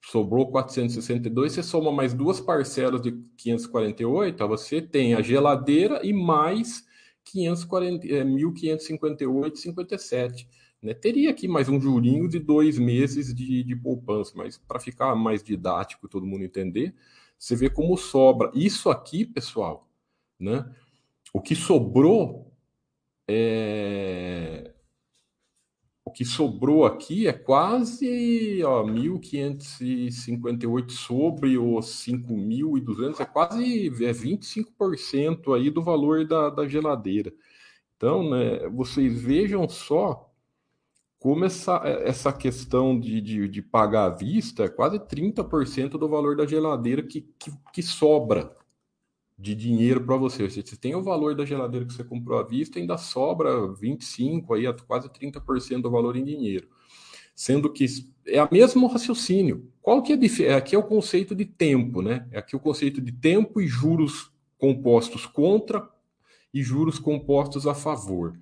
Sobrou 0.00 0.50
462, 0.50 1.52
você 1.52 1.62
soma 1.62 1.92
mais 1.92 2.14
duas 2.14 2.40
parcelas 2.40 3.02
de 3.02 3.12
548, 3.36 4.42
aí 4.42 4.48
você 4.48 4.80
tem 4.80 5.12
a 5.12 5.20
geladeira 5.20 6.00
e 6.02 6.14
mais 6.14 6.86
540, 7.24 8.06
é, 8.06 8.24
1.558,57. 8.24 10.48
Né? 10.80 10.94
Teria 10.94 11.32
aqui 11.32 11.46
mais 11.46 11.68
um 11.68 11.78
jurinho 11.78 12.26
de 12.26 12.38
dois 12.38 12.78
meses 12.78 13.34
de, 13.34 13.64
de 13.64 13.76
poupança, 13.76 14.32
mas 14.34 14.56
para 14.56 14.80
ficar 14.80 15.14
mais 15.14 15.42
didático, 15.42 16.08
todo 16.08 16.24
mundo 16.24 16.42
entender, 16.42 16.94
você 17.38 17.54
vê 17.54 17.68
como 17.68 17.98
sobra. 17.98 18.50
Isso 18.54 18.88
aqui, 18.88 19.26
pessoal, 19.26 19.86
né? 20.40 20.64
O 21.34 21.40
que 21.42 21.54
sobrou 21.54 22.45
é, 23.28 24.74
que 26.16 26.24
sobrou 26.24 26.84
aqui 26.86 27.28
é 27.28 27.32
quase 27.34 28.64
ó, 28.64 28.82
1.558 28.84 30.90
sobre 30.90 31.58
os 31.58 31.84
5.200, 32.06 33.20
é 33.20 33.26
quase 33.26 33.88
é 34.02 34.12
25% 34.12 35.54
aí 35.54 35.68
do 35.68 35.82
valor 35.82 36.26
da, 36.26 36.48
da 36.48 36.66
geladeira. 36.66 37.30
Então, 37.96 38.30
né, 38.30 38.66
vocês 38.70 39.20
vejam 39.20 39.68
só 39.68 40.32
como 41.18 41.44
essa, 41.44 41.82
essa 41.84 42.32
questão 42.32 42.98
de, 42.98 43.20
de, 43.20 43.46
de 43.46 43.60
pagar 43.60 44.06
à 44.06 44.08
vista 44.08 44.64
é 44.64 44.70
quase 44.70 44.98
30% 44.98 45.98
do 45.98 46.08
valor 46.08 46.34
da 46.34 46.46
geladeira 46.46 47.02
que, 47.02 47.28
que, 47.38 47.52
que 47.74 47.82
sobra 47.82 48.54
de 49.38 49.54
dinheiro 49.54 50.00
para 50.00 50.16
você. 50.16 50.48
Você 50.48 50.76
tem 50.76 50.94
o 50.94 51.02
valor 51.02 51.34
da 51.34 51.44
geladeira 51.44 51.84
que 51.84 51.92
você 51.92 52.04
comprou 52.04 52.38
à 52.38 52.42
vista, 52.42 52.78
ainda 52.78 52.96
sobra 52.96 53.72
25 53.74 54.54
aí, 54.54 54.64
quase 54.86 55.08
30% 55.08 55.82
do 55.82 55.90
valor 55.90 56.16
em 56.16 56.24
dinheiro. 56.24 56.68
Sendo 57.34 57.70
que 57.70 57.84
é 58.26 58.42
o 58.42 58.48
mesmo 58.50 58.86
raciocínio. 58.86 59.70
Qual 59.82 60.02
que 60.02 60.12
é 60.12 60.14
a 60.14 60.18
diferença? 60.18 60.56
Aqui 60.56 60.74
é 60.74 60.78
o 60.78 60.82
conceito 60.82 61.34
de 61.34 61.44
tempo, 61.44 62.00
né? 62.00 62.26
É 62.32 62.38
aqui 62.38 62.56
o 62.56 62.60
conceito 62.60 63.00
de 63.00 63.12
tempo 63.12 63.60
e 63.60 63.66
juros 63.66 64.32
compostos 64.56 65.26
contra 65.26 65.86
e 66.52 66.62
juros 66.62 66.98
compostos 66.98 67.66
a 67.66 67.74
favor. 67.74 68.38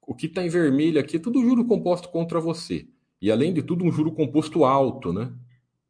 O 0.00 0.14
que 0.14 0.26
está 0.26 0.42
em 0.42 0.48
vermelho 0.48 0.98
aqui 0.98 1.16
é 1.16 1.20
tudo 1.20 1.42
juro 1.42 1.66
composto 1.66 2.08
contra 2.08 2.40
você. 2.40 2.88
E 3.20 3.30
além 3.30 3.52
de 3.52 3.62
tudo, 3.62 3.84
um 3.84 3.92
juro 3.92 4.12
composto 4.12 4.64
alto, 4.64 5.12
né? 5.12 5.30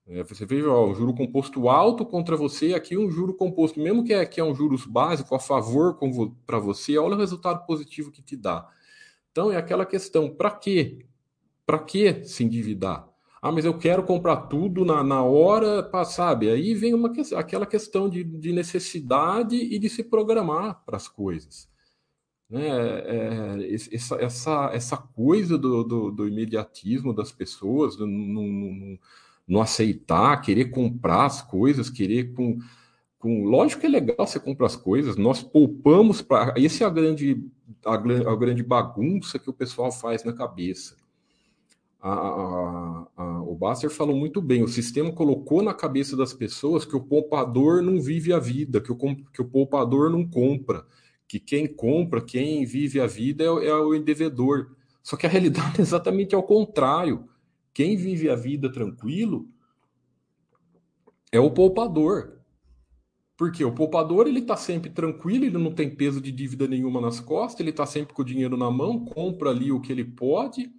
É, 0.09 0.23
você 0.23 0.47
veja, 0.47 0.71
ó, 0.71 0.95
juro 0.95 1.13
composto 1.13 1.69
alto 1.69 2.07
contra 2.07 2.37
você, 2.37 2.75
aqui 2.75 2.97
um 2.97 3.11
juro 3.11 3.35
composto, 3.35 3.81
mesmo 3.81 4.05
que 4.05 4.13
é, 4.13 4.25
que 4.25 4.41
é 4.41 4.45
um 4.45 4.55
juros 4.55 4.87
básico 4.87 5.35
a 5.35 5.41
favor 5.41 5.99
para 6.47 6.61
você, 6.61 6.97
olha 6.97 7.17
o 7.17 7.19
resultado 7.19 7.67
positivo 7.67 8.13
que 8.13 8.23
te 8.23 8.37
dá. 8.37 8.69
Então 9.33 9.51
é 9.51 9.57
aquela 9.57 9.85
questão, 9.85 10.31
para 10.31 10.51
quê? 10.53 11.07
Para 11.67 11.81
que 11.81 12.25
se 12.25 12.45
endividar? 12.45 13.09
Ah, 13.43 13.51
mas 13.51 13.65
eu 13.65 13.77
quero 13.77 14.05
comprar 14.05 14.37
tudo 14.49 14.85
na, 14.85 15.03
na 15.03 15.23
hora, 15.23 15.89
sabe? 16.05 16.51
Aí 16.51 16.75
vem 16.75 16.95
uma, 16.95 17.13
aquela 17.37 17.67
questão 17.67 18.09
de, 18.09 18.23
de 18.25 18.53
necessidade 18.53 19.57
e 19.57 19.79
de 19.79 19.89
se 19.89 20.05
programar 20.05 20.85
para 20.85 20.97
as 20.97 21.09
coisas. 21.09 21.69
Né? 22.49 22.67
É, 22.69 23.59
é 23.65 23.75
essa, 23.75 24.17
essa, 24.17 24.71
essa 24.73 24.97
coisa 24.97 25.59
do, 25.59 25.83
do, 25.85 26.11
do 26.11 26.29
imediatismo 26.29 27.13
das 27.13 27.33
pessoas, 27.33 27.99
no, 27.99 28.07
não 29.47 29.61
aceitar, 29.61 30.41
querer 30.41 30.67
comprar 30.67 31.27
as 31.27 31.41
coisas, 31.41 31.89
querer 31.89 32.33
com, 32.35 32.59
com. 33.19 33.45
Lógico 33.45 33.81
que 33.81 33.87
é 33.87 33.91
legal 33.91 34.27
você 34.27 34.41
comprar 34.41 34.67
as 34.67 34.77
coisas, 34.77 35.17
nós 35.17 35.43
poupamos 35.43 36.21
para. 36.21 36.55
Essa 36.57 36.85
é 36.85 36.87
a 36.87 36.91
grande, 36.91 37.45
a, 37.85 37.95
a, 37.95 38.37
grande 38.37 38.63
bagunça 38.63 39.39
que 39.39 39.49
o 39.49 39.55
pessoal 39.55 39.93
faz 39.93 40.25
na 40.25 40.33
cabeça. 40.33 40.97
A, 42.01 42.13
a, 42.13 43.07
a, 43.17 43.43
o 43.43 43.55
Basser 43.55 43.91
falou 43.91 44.17
muito 44.17 44.43
bem: 44.43 44.63
o 44.63 44.69
sistema 44.69 45.13
colocou 45.13 45.63
na 45.63 45.73
cabeça 45.73 46.17
das 46.17 46.33
pessoas 46.33 46.85
que 46.85 46.97
o 46.97 47.01
poupador 47.01 47.83
não 47.83 48.01
vive 48.01 48.33
a 48.33 48.39
vida, 48.39 48.81
que 48.81 48.91
o, 48.91 48.97
que 48.97 49.41
o 49.41 49.45
poupador 49.45 50.11
não 50.11 50.27
compra, 50.29 50.85
que 51.29 51.39
quem 51.39 51.67
compra, 51.67 52.21
quem 52.21 52.65
vive 52.67 53.01
a 53.01 53.07
vida 53.07 53.45
é, 53.45 53.47
é 53.47 53.75
o 53.75 53.97
devedor. 54.01 54.73
Só 55.03 55.17
que 55.17 55.25
a 55.25 55.29
realidade 55.29 55.79
é 55.79 55.83
exatamente 55.83 56.35
ao 56.35 56.43
contrário. 56.43 57.29
Quem 57.77 57.95
vive 57.95 58.31
a 58.31 58.35
vida 58.35 58.73
tranquilo 58.73 59.51
é 61.31 61.39
o 61.39 61.51
poupador. 61.51 62.41
Porque 63.37 63.63
o 63.63 63.71
poupador 63.71 64.27
ele 64.27 64.39
está 64.39 64.57
sempre 64.57 64.89
tranquilo, 64.89 65.45
ele 65.45 65.59
não 65.59 65.71
tem 65.71 65.95
peso 65.95 66.19
de 66.19 66.33
dívida 66.33 66.67
nenhuma 66.67 67.03
nas 67.03 67.21
costas, 67.21 67.61
ele 67.61 67.69
está 67.69 67.85
sempre 67.85 68.15
com 68.15 68.23
o 68.23 68.25
dinheiro 68.25 68.57
na 68.57 68.71
mão, 68.71 69.05
compra 69.05 69.51
ali 69.51 69.71
o 69.71 69.79
que 69.79 69.93
ele 69.93 70.07
pode, 70.07 70.73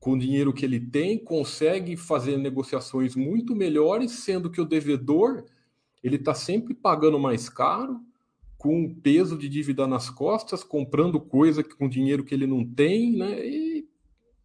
com 0.00 0.14
o 0.14 0.18
dinheiro 0.18 0.52
que 0.52 0.64
ele 0.64 0.80
tem, 0.80 1.16
consegue 1.16 1.96
fazer 1.96 2.36
negociações 2.38 3.14
muito 3.14 3.54
melhores, 3.54 4.10
sendo 4.10 4.50
que 4.50 4.60
o 4.60 4.66
devedor 4.66 5.44
ele 6.02 6.16
está 6.16 6.34
sempre 6.34 6.74
pagando 6.74 7.20
mais 7.20 7.48
caro, 7.48 8.00
com 8.58 8.92
peso 8.92 9.38
de 9.38 9.48
dívida 9.48 9.86
nas 9.86 10.10
costas, 10.10 10.64
comprando 10.64 11.20
coisa 11.20 11.62
com 11.62 11.88
dinheiro 11.88 12.24
que 12.24 12.34
ele 12.34 12.48
não 12.48 12.66
tem, 12.66 13.12
né? 13.12 13.46
E 13.46 13.88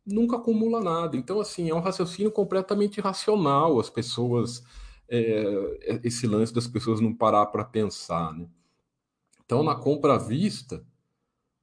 nunca 0.05 0.38
acumula 0.38 0.81
nada. 0.81 1.17
Então, 1.17 1.39
assim, 1.39 1.70
é 1.70 1.75
um 1.75 1.79
raciocínio 1.79 2.31
completamente 2.31 2.98
irracional 2.98 3.79
as 3.79 3.89
pessoas, 3.89 4.63
é, 5.10 6.00
esse 6.03 6.27
lance 6.27 6.53
das 6.53 6.67
pessoas 6.67 7.00
não 7.00 7.13
parar 7.13 7.48
para 7.48 7.63
pensar, 7.63 8.34
né? 8.34 8.48
Então, 9.46 9.63
na 9.63 9.75
compra 9.75 10.15
à 10.15 10.17
vista, 10.17 10.86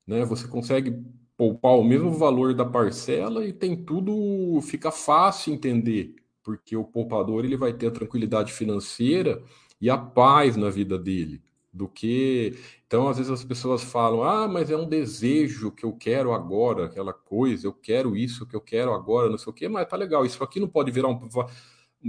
né, 0.06 0.24
você 0.24 0.46
consegue 0.46 1.02
poupar 1.36 1.72
o 1.72 1.84
mesmo 1.84 2.12
valor 2.12 2.54
da 2.54 2.64
parcela 2.64 3.46
e 3.46 3.52
tem 3.52 3.76
tudo, 3.76 4.60
fica 4.62 4.90
fácil 4.90 5.54
entender, 5.54 6.14
porque 6.42 6.76
o 6.76 6.84
poupador 6.84 7.44
ele 7.44 7.56
vai 7.56 7.72
ter 7.72 7.86
a 7.86 7.90
tranquilidade 7.90 8.52
financeira 8.52 9.42
e 9.80 9.88
a 9.88 9.96
paz 9.96 10.56
na 10.56 10.68
vida 10.68 10.98
dele 10.98 11.42
do 11.72 11.88
que. 11.88 12.54
Então, 12.86 13.08
às 13.08 13.18
vezes 13.18 13.30
as 13.32 13.44
pessoas 13.44 13.82
falam: 13.82 14.22
ah, 14.22 14.48
mas 14.48 14.70
é 14.70 14.76
um 14.76 14.88
desejo 14.88 15.70
que 15.72 15.84
eu 15.84 15.92
quero 15.94 16.32
agora, 16.32 16.86
aquela 16.86 17.12
coisa, 17.12 17.66
eu 17.66 17.72
quero 17.72 18.16
isso 18.16 18.46
que 18.46 18.56
eu 18.56 18.60
quero 18.60 18.92
agora, 18.92 19.30
não 19.30 19.38
sei 19.38 19.50
o 19.50 19.54
quê, 19.54 19.68
mas 19.68 19.88
tá 19.88 19.96
legal. 19.96 20.24
Isso 20.24 20.42
aqui 20.42 20.60
não 20.60 20.68
pode 20.68 20.90
virar 20.90 21.08
um, 21.08 21.28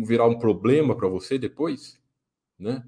virar 0.05 0.25
um 0.25 0.39
problema 0.39 0.95
para 0.95 1.07
você 1.07 1.37
depois, 1.37 1.99
né? 2.57 2.85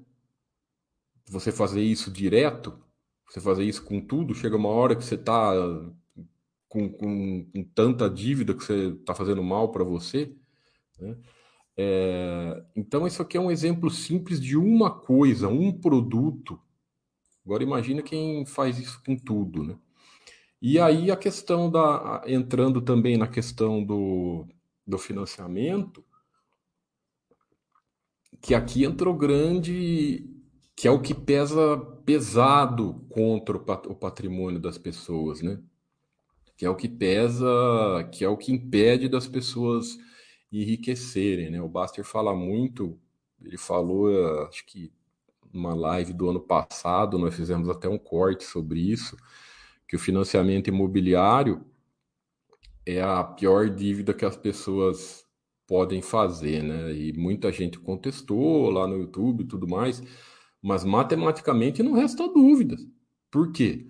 Você 1.28 1.52
fazer 1.52 1.82
isso 1.82 2.10
direto, 2.10 2.78
você 3.28 3.40
fazer 3.40 3.64
isso 3.64 3.84
com 3.84 4.00
tudo, 4.00 4.34
chega 4.34 4.56
uma 4.56 4.68
hora 4.68 4.96
que 4.96 5.04
você 5.04 5.16
tá 5.16 5.52
com, 6.68 6.88
com, 6.90 7.44
com 7.52 7.64
tanta 7.74 8.08
dívida 8.08 8.54
que 8.54 8.64
você 8.64 8.92
tá 9.06 9.14
fazendo 9.14 9.42
mal 9.42 9.70
para 9.70 9.84
você, 9.84 10.34
né? 10.98 11.16
É, 11.76 12.62
então, 12.76 13.06
isso 13.06 13.22
aqui 13.22 13.36
é 13.36 13.40
um 13.40 13.50
exemplo 13.50 13.90
simples 13.90 14.40
de 14.40 14.56
uma 14.56 14.90
coisa, 14.90 15.48
um 15.48 15.72
produto. 15.72 16.60
Agora, 17.44 17.62
imagina 17.62 18.02
quem 18.02 18.44
faz 18.46 18.78
isso 18.78 19.02
com 19.04 19.16
tudo, 19.16 19.64
né? 19.64 19.76
E 20.60 20.78
aí, 20.78 21.10
a 21.10 21.16
questão 21.16 21.70
da. 21.70 22.22
Entrando 22.26 22.80
também 22.80 23.16
na 23.16 23.26
questão 23.26 23.84
do, 23.84 24.46
do 24.86 24.98
financiamento, 24.98 26.04
que 28.40 28.54
aqui 28.54 28.84
entrou 28.84 29.14
grande, 29.14 30.28
que 30.76 30.86
é 30.86 30.90
o 30.90 31.00
que 31.00 31.14
pesa 31.14 31.78
pesado 32.04 33.06
contra 33.08 33.56
o 33.56 33.94
patrimônio 33.94 34.60
das 34.60 34.78
pessoas, 34.78 35.42
né? 35.42 35.60
Que 36.56 36.66
é 36.66 36.70
o 36.70 36.76
que 36.76 36.88
pesa, 36.88 37.46
que 38.12 38.24
é 38.24 38.28
o 38.28 38.36
que 38.36 38.52
impede 38.52 39.08
das 39.08 39.26
pessoas 39.26 39.98
enriquecerem, 40.52 41.50
né? 41.50 41.62
O 41.62 41.68
Baster 41.68 42.04
fala 42.04 42.34
muito, 42.34 42.98
ele 43.40 43.56
falou, 43.56 44.08
acho 44.46 44.66
que 44.66 44.92
numa 45.52 45.74
live 45.74 46.12
do 46.12 46.30
ano 46.30 46.40
passado, 46.40 47.18
nós 47.18 47.34
fizemos 47.34 47.68
até 47.68 47.88
um 47.88 47.98
corte 47.98 48.44
sobre 48.44 48.80
isso, 48.80 49.16
que 49.86 49.96
o 49.96 49.98
financiamento 49.98 50.68
imobiliário 50.68 51.64
é 52.86 53.02
a 53.02 53.22
pior 53.22 53.68
dívida 53.68 54.14
que 54.14 54.24
as 54.24 54.36
pessoas 54.36 55.24
podem 55.66 56.02
fazer, 56.02 56.62
né? 56.62 56.92
E 56.92 57.12
muita 57.12 57.52
gente 57.52 57.78
contestou 57.78 58.70
lá 58.70 58.86
no 58.86 58.96
YouTube 58.96 59.42
e 59.42 59.46
tudo 59.46 59.68
mais, 59.68 60.02
mas 60.60 60.84
matematicamente 60.84 61.82
não 61.82 61.92
resta 61.92 62.26
dúvidas. 62.28 62.86
Por 63.30 63.52
quê? 63.52 63.86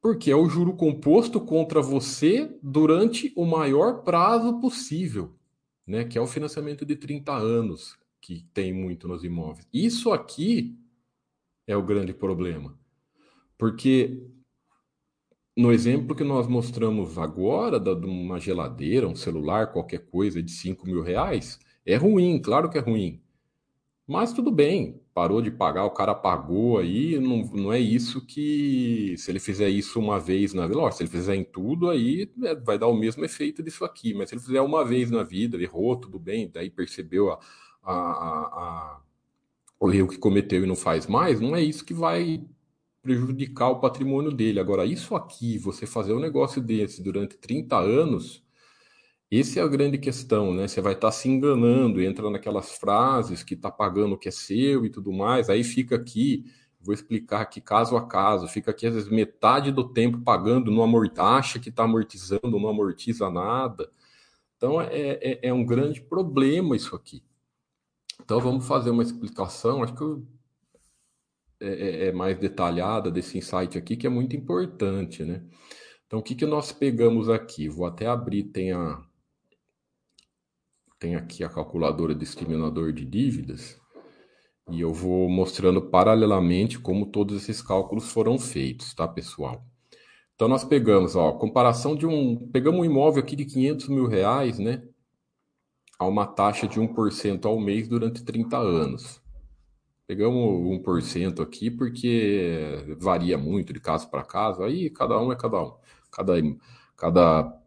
Porque 0.00 0.30
é 0.30 0.36
o 0.36 0.48
juro 0.48 0.74
composto 0.74 1.40
contra 1.40 1.82
você 1.82 2.56
durante 2.62 3.32
o 3.36 3.44
maior 3.44 4.02
prazo 4.02 4.60
possível 4.60 5.35
né, 5.86 6.04
que 6.04 6.18
é 6.18 6.20
o 6.20 6.26
financiamento 6.26 6.84
de 6.84 6.96
30 6.96 7.32
anos, 7.34 7.96
que 8.20 8.44
tem 8.52 8.72
muito 8.72 9.06
nos 9.06 9.22
imóveis. 9.22 9.68
Isso 9.72 10.12
aqui 10.12 10.78
é 11.66 11.76
o 11.76 11.82
grande 11.82 12.12
problema. 12.12 12.78
Porque 13.56 14.22
no 15.56 15.72
exemplo 15.72 16.14
que 16.14 16.24
nós 16.24 16.46
mostramos 16.46 17.16
agora, 17.16 17.80
de 17.80 18.06
uma 18.06 18.38
geladeira, 18.38 19.08
um 19.08 19.16
celular, 19.16 19.72
qualquer 19.72 20.06
coisa 20.06 20.42
de 20.42 20.50
5 20.50 20.86
mil 20.86 21.02
reais, 21.02 21.58
é 21.84 21.96
ruim, 21.96 22.40
claro 22.40 22.68
que 22.68 22.76
é 22.76 22.80
ruim. 22.80 23.22
Mas 24.06 24.32
tudo 24.32 24.50
bem, 24.50 25.00
parou 25.16 25.40
de 25.40 25.50
pagar, 25.50 25.86
o 25.86 25.90
cara 25.90 26.14
pagou 26.14 26.76
aí, 26.76 27.18
não, 27.18 27.38
não 27.38 27.72
é 27.72 27.80
isso 27.80 28.20
que. 28.20 29.14
Se 29.16 29.30
ele 29.30 29.40
fizer 29.40 29.70
isso 29.70 29.98
uma 29.98 30.20
vez 30.20 30.52
na 30.52 30.66
vida, 30.66 30.92
se 30.92 31.02
ele 31.02 31.08
fizer 31.08 31.34
em 31.34 31.42
tudo, 31.42 31.88
aí 31.88 32.30
é, 32.42 32.54
vai 32.54 32.78
dar 32.78 32.88
o 32.88 32.94
mesmo 32.94 33.24
efeito 33.24 33.62
disso 33.62 33.82
aqui. 33.82 34.12
Mas 34.12 34.28
se 34.28 34.34
ele 34.34 34.42
fizer 34.42 34.60
uma 34.60 34.84
vez 34.84 35.10
na 35.10 35.22
vida, 35.22 35.56
errou, 35.56 35.96
tudo 35.96 36.18
bem, 36.18 36.50
daí 36.52 36.68
percebeu 36.68 37.32
a, 37.32 37.38
a, 37.82 37.92
a, 37.92 39.00
o 39.80 39.90
erro 39.90 40.08
que 40.08 40.18
cometeu 40.18 40.62
e 40.62 40.66
não 40.66 40.76
faz 40.76 41.06
mais, 41.06 41.40
não 41.40 41.56
é 41.56 41.62
isso 41.62 41.82
que 41.82 41.94
vai 41.94 42.44
prejudicar 43.00 43.70
o 43.70 43.80
patrimônio 43.80 44.30
dele. 44.30 44.60
Agora, 44.60 44.84
isso 44.84 45.16
aqui, 45.16 45.56
você 45.56 45.86
fazer 45.86 46.12
um 46.12 46.20
negócio 46.20 46.60
desse 46.60 47.02
durante 47.02 47.38
30 47.38 47.78
anos 47.78 48.45
essa 49.32 49.60
é 49.60 49.62
a 49.62 49.68
grande 49.68 49.98
questão, 49.98 50.54
né? 50.54 50.68
Você 50.68 50.80
vai 50.80 50.94
estar 50.94 51.08
tá 51.08 51.12
se 51.12 51.28
enganando, 51.28 52.00
entra 52.00 52.30
naquelas 52.30 52.72
frases 52.72 53.42
que 53.42 53.54
está 53.54 53.70
pagando 53.70 54.14
o 54.14 54.18
que 54.18 54.28
é 54.28 54.32
seu 54.32 54.84
e 54.84 54.90
tudo 54.90 55.12
mais, 55.12 55.48
aí 55.50 55.64
fica 55.64 55.96
aqui, 55.96 56.44
Vou 56.86 56.94
explicar 56.94 57.40
aqui 57.40 57.60
caso 57.60 57.96
a 57.96 58.06
caso. 58.06 58.46
Fica 58.46 58.70
aqui, 58.70 58.86
às 58.86 58.94
vezes, 58.94 59.10
metade 59.10 59.72
do 59.72 59.92
tempo 59.92 60.20
pagando, 60.20 60.70
não 60.70 60.84
amorta, 60.84 61.22
acha 61.24 61.58
que 61.58 61.68
está 61.68 61.82
amortizando, 61.82 62.60
não 62.60 62.68
amortiza 62.68 63.28
nada. 63.28 63.90
Então, 64.56 64.80
é, 64.80 65.18
é, 65.20 65.48
é, 65.48 65.52
um 65.52 65.66
grande 65.66 66.00
problema 66.00 66.76
isso 66.76 66.94
aqui. 66.94 67.24
Então, 68.22 68.40
vamos 68.40 68.66
fazer 68.66 68.90
uma 68.90 69.02
explicação, 69.02 69.82
acho 69.82 69.94
que 69.94 70.02
eu, 70.02 70.26
é, 71.60 71.68
é, 71.68 72.06
é 72.08 72.12
mais 72.12 72.38
detalhada 72.38 73.10
desse 73.10 73.36
insight 73.36 73.76
aqui, 73.76 73.96
que 73.96 74.06
é 74.06 74.10
muito 74.10 74.36
importante, 74.36 75.24
né? 75.24 75.44
Então, 76.06 76.20
o 76.20 76.22
que, 76.22 76.34
que 76.36 76.46
nós 76.46 76.72
pegamos 76.72 77.28
aqui? 77.28 77.68
Vou 77.68 77.86
até 77.86 78.06
abrir, 78.06 78.44
tem, 78.44 78.72
a, 78.72 79.04
tem 80.98 81.14
aqui 81.14 81.44
a 81.44 81.48
calculadora 81.48 82.14
discriminador 82.14 82.92
de 82.92 83.04
dívidas. 83.04 83.80
E 84.70 84.80
eu 84.80 84.92
vou 84.92 85.28
mostrando 85.28 85.80
paralelamente 85.80 86.78
como 86.78 87.06
todos 87.06 87.36
esses 87.36 87.62
cálculos 87.62 88.10
foram 88.10 88.38
feitos, 88.38 88.94
tá, 88.94 89.06
pessoal? 89.06 89.64
Então, 90.34 90.48
nós 90.48 90.64
pegamos, 90.64 91.14
ó, 91.16 91.32
comparação 91.32 91.94
de 91.94 92.06
um... 92.06 92.36
Pegamos 92.50 92.80
um 92.80 92.84
imóvel 92.84 93.22
aqui 93.22 93.36
de 93.36 93.44
500 93.44 93.88
mil 93.88 94.06
reais, 94.06 94.58
né? 94.58 94.82
A 95.98 96.06
uma 96.06 96.26
taxa 96.26 96.66
de 96.66 96.80
1% 96.80 97.46
ao 97.46 97.58
mês 97.60 97.88
durante 97.88 98.24
30 98.24 98.58
anos. 98.58 99.22
Pegamos 100.06 100.80
1% 100.84 101.40
aqui 101.42 101.70
porque 101.70 102.96
varia 102.98 103.38
muito 103.38 103.72
de 103.72 103.80
caso 103.80 104.08
para 104.10 104.22
caso, 104.22 104.62
aí 104.62 104.90
cada 104.90 105.20
um 105.20 105.32
é 105.32 105.36
cada 105.36 105.62
um. 105.62 105.74
Cada, 106.12 106.34
cada 106.96 107.62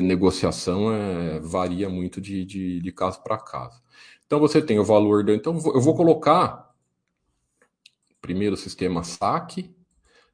negociação 0.00 0.92
é, 0.92 1.40
varia 1.40 1.88
muito 1.88 2.20
de, 2.20 2.44
de, 2.44 2.80
de 2.80 2.92
caso 2.92 3.22
para 3.22 3.38
caso. 3.38 3.82
Então 4.26 4.40
você 4.40 4.60
tem 4.60 4.78
o 4.78 4.84
valor 4.84 5.22
do. 5.24 5.32
Então 5.32 5.54
eu 5.74 5.80
vou 5.80 5.94
colocar 5.94 6.66
primeiro 8.20 8.56
sistema 8.56 9.04
saque, 9.04 9.72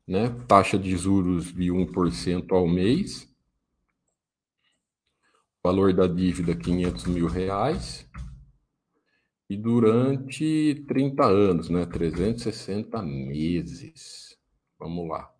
né? 0.06 0.30
Taxa 0.48 0.78
de 0.78 0.96
juros 0.96 1.52
de 1.52 1.70
1% 1.70 2.52
ao 2.52 2.66
mês. 2.66 3.28
Valor 5.62 5.92
da 5.92 6.06
dívida 6.06 6.56
500 6.56 7.04
mil 7.04 7.26
reais. 7.26 8.08
E 9.48 9.56
durante 9.56 10.82
30 10.88 11.24
anos, 11.24 11.68
né? 11.68 11.84
360 11.84 13.02
meses. 13.02 14.38
Vamos 14.78 15.06
lá. 15.08 15.31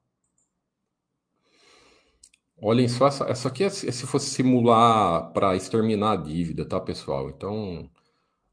Olhem 2.63 2.89
só, 2.89 3.09
essa, 3.09 3.25
essa 3.25 3.49
aqui 3.49 3.65
é 3.65 3.69
se 3.69 4.07
fosse 4.07 4.31
simular 4.31 5.33
para 5.33 5.57
exterminar 5.57 6.13
a 6.13 6.17
dívida, 6.17 6.65
tá, 6.65 6.81
pessoal? 6.81 7.29
Então, 7.29 7.91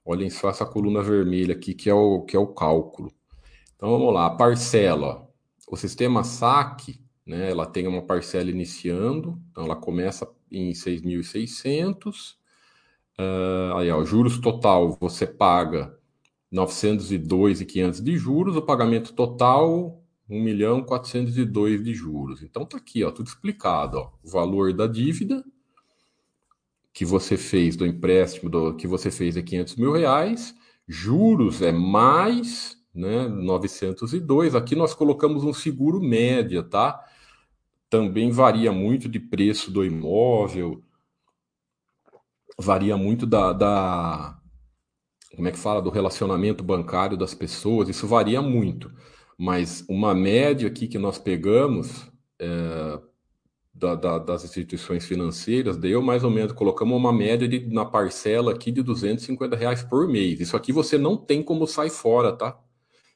Olhem 0.10 0.32
só 0.32 0.50
essa 0.50 0.66
coluna 0.66 1.04
vermelha 1.04 1.54
aqui, 1.54 1.76
que 1.76 1.88
é 1.88 1.94
o, 1.94 2.22
que 2.22 2.36
é 2.36 2.40
o 2.40 2.48
cálculo. 2.48 3.14
Então 3.76 3.92
vamos 3.92 4.12
lá, 4.12 4.26
a 4.26 4.32
parcela. 4.32 5.30
O 5.68 5.78
sistema 5.78 6.24
saque, 6.24 7.00
né, 7.24 7.52
ela 7.52 7.68
tem 7.68 7.88
uma 7.88 8.02
parcela 8.02 8.50
iniciando, 8.50 9.40
então 9.52 9.66
ela 9.66 9.76
começa 9.76 10.28
em 10.52 10.72
6.600. 10.72 12.34
Uh, 13.20 13.76
ah, 13.76 13.80
aí, 13.82 13.92
ó, 13.92 14.04
juros 14.04 14.40
total, 14.40 14.98
você 15.00 15.28
paga 15.28 15.96
902.500 16.52 18.02
de 18.02 18.18
juros, 18.18 18.56
o 18.56 18.64
pagamento 18.64 19.14
total 19.14 19.99
1 20.30 20.42
milhão 20.42 20.84
402 20.84 21.84
de 21.84 21.94
juros. 21.94 22.42
Então 22.44 22.66
tá 22.66 22.78
aqui, 22.78 23.04
ó, 23.04 23.12
tudo 23.12 23.28
explicado, 23.28 23.98
ó, 23.98 24.12
o 24.24 24.30
valor 24.30 24.74
da 24.74 24.86
dívida, 24.86 25.44
que 26.94 27.06
você 27.06 27.38
fez 27.38 27.76
do 27.76 27.86
empréstimo 27.86 28.50
do, 28.50 28.76
que 28.76 28.88
você 28.88 29.10
fez 29.10 29.38
é 29.38 29.42
500 29.42 29.76
mil 29.78 29.92
reais, 29.92 30.54
juros 30.88 31.62
é 31.62 31.72
mais 31.72 32.78
né, 32.94 33.28
902. 33.28 34.56
Aqui 34.56 34.76
nós 34.76 34.94
colocamos 34.94 35.44
um 35.44 35.54
seguro 35.54 36.02
média, 36.02 36.62
tá? 36.64 37.04
Também 37.90 38.32
varia 38.32 38.72
muito 38.72 39.10
de 39.10 39.20
preço 39.20 39.72
do 39.72 39.84
imóvel, 39.84 40.84
varia 42.58 42.98
muito 42.98 43.26
da, 43.26 43.54
da 43.54 44.40
como 45.36 45.48
é 45.48 45.52
que 45.52 45.58
fala, 45.58 45.82
do 45.82 45.90
relacionamento 45.90 46.64
bancário 46.64 47.16
das 47.16 47.34
pessoas, 47.34 47.88
isso 47.88 48.08
varia 48.08 48.42
muito. 48.42 48.92
Mas 49.42 49.86
uma 49.88 50.14
média 50.14 50.68
aqui 50.68 50.86
que 50.86 51.00
nós 51.00 51.18
pegamos 51.18 52.12
é, 52.38 53.00
da, 53.74 53.96
da, 53.96 54.20
das 54.20 54.44
instituições 54.44 55.06
financeiras, 55.06 55.78
deu 55.78 56.02
mais 56.02 56.26
ou 56.26 56.30
menos, 56.30 56.52
colocamos 56.52 56.98
uma 56.98 57.14
média 57.14 57.48
de, 57.48 57.66
na 57.68 57.86
parcela 57.86 58.52
aqui 58.52 58.70
de 58.70 58.84
250 58.84 59.56
reais 59.56 59.82
por 59.82 60.10
mês. 60.10 60.42
Isso 60.42 60.58
aqui 60.58 60.74
você 60.74 60.98
não 60.98 61.16
tem 61.16 61.42
como 61.42 61.66
sair 61.66 61.90
fora, 61.90 62.34
tá? 62.34 62.60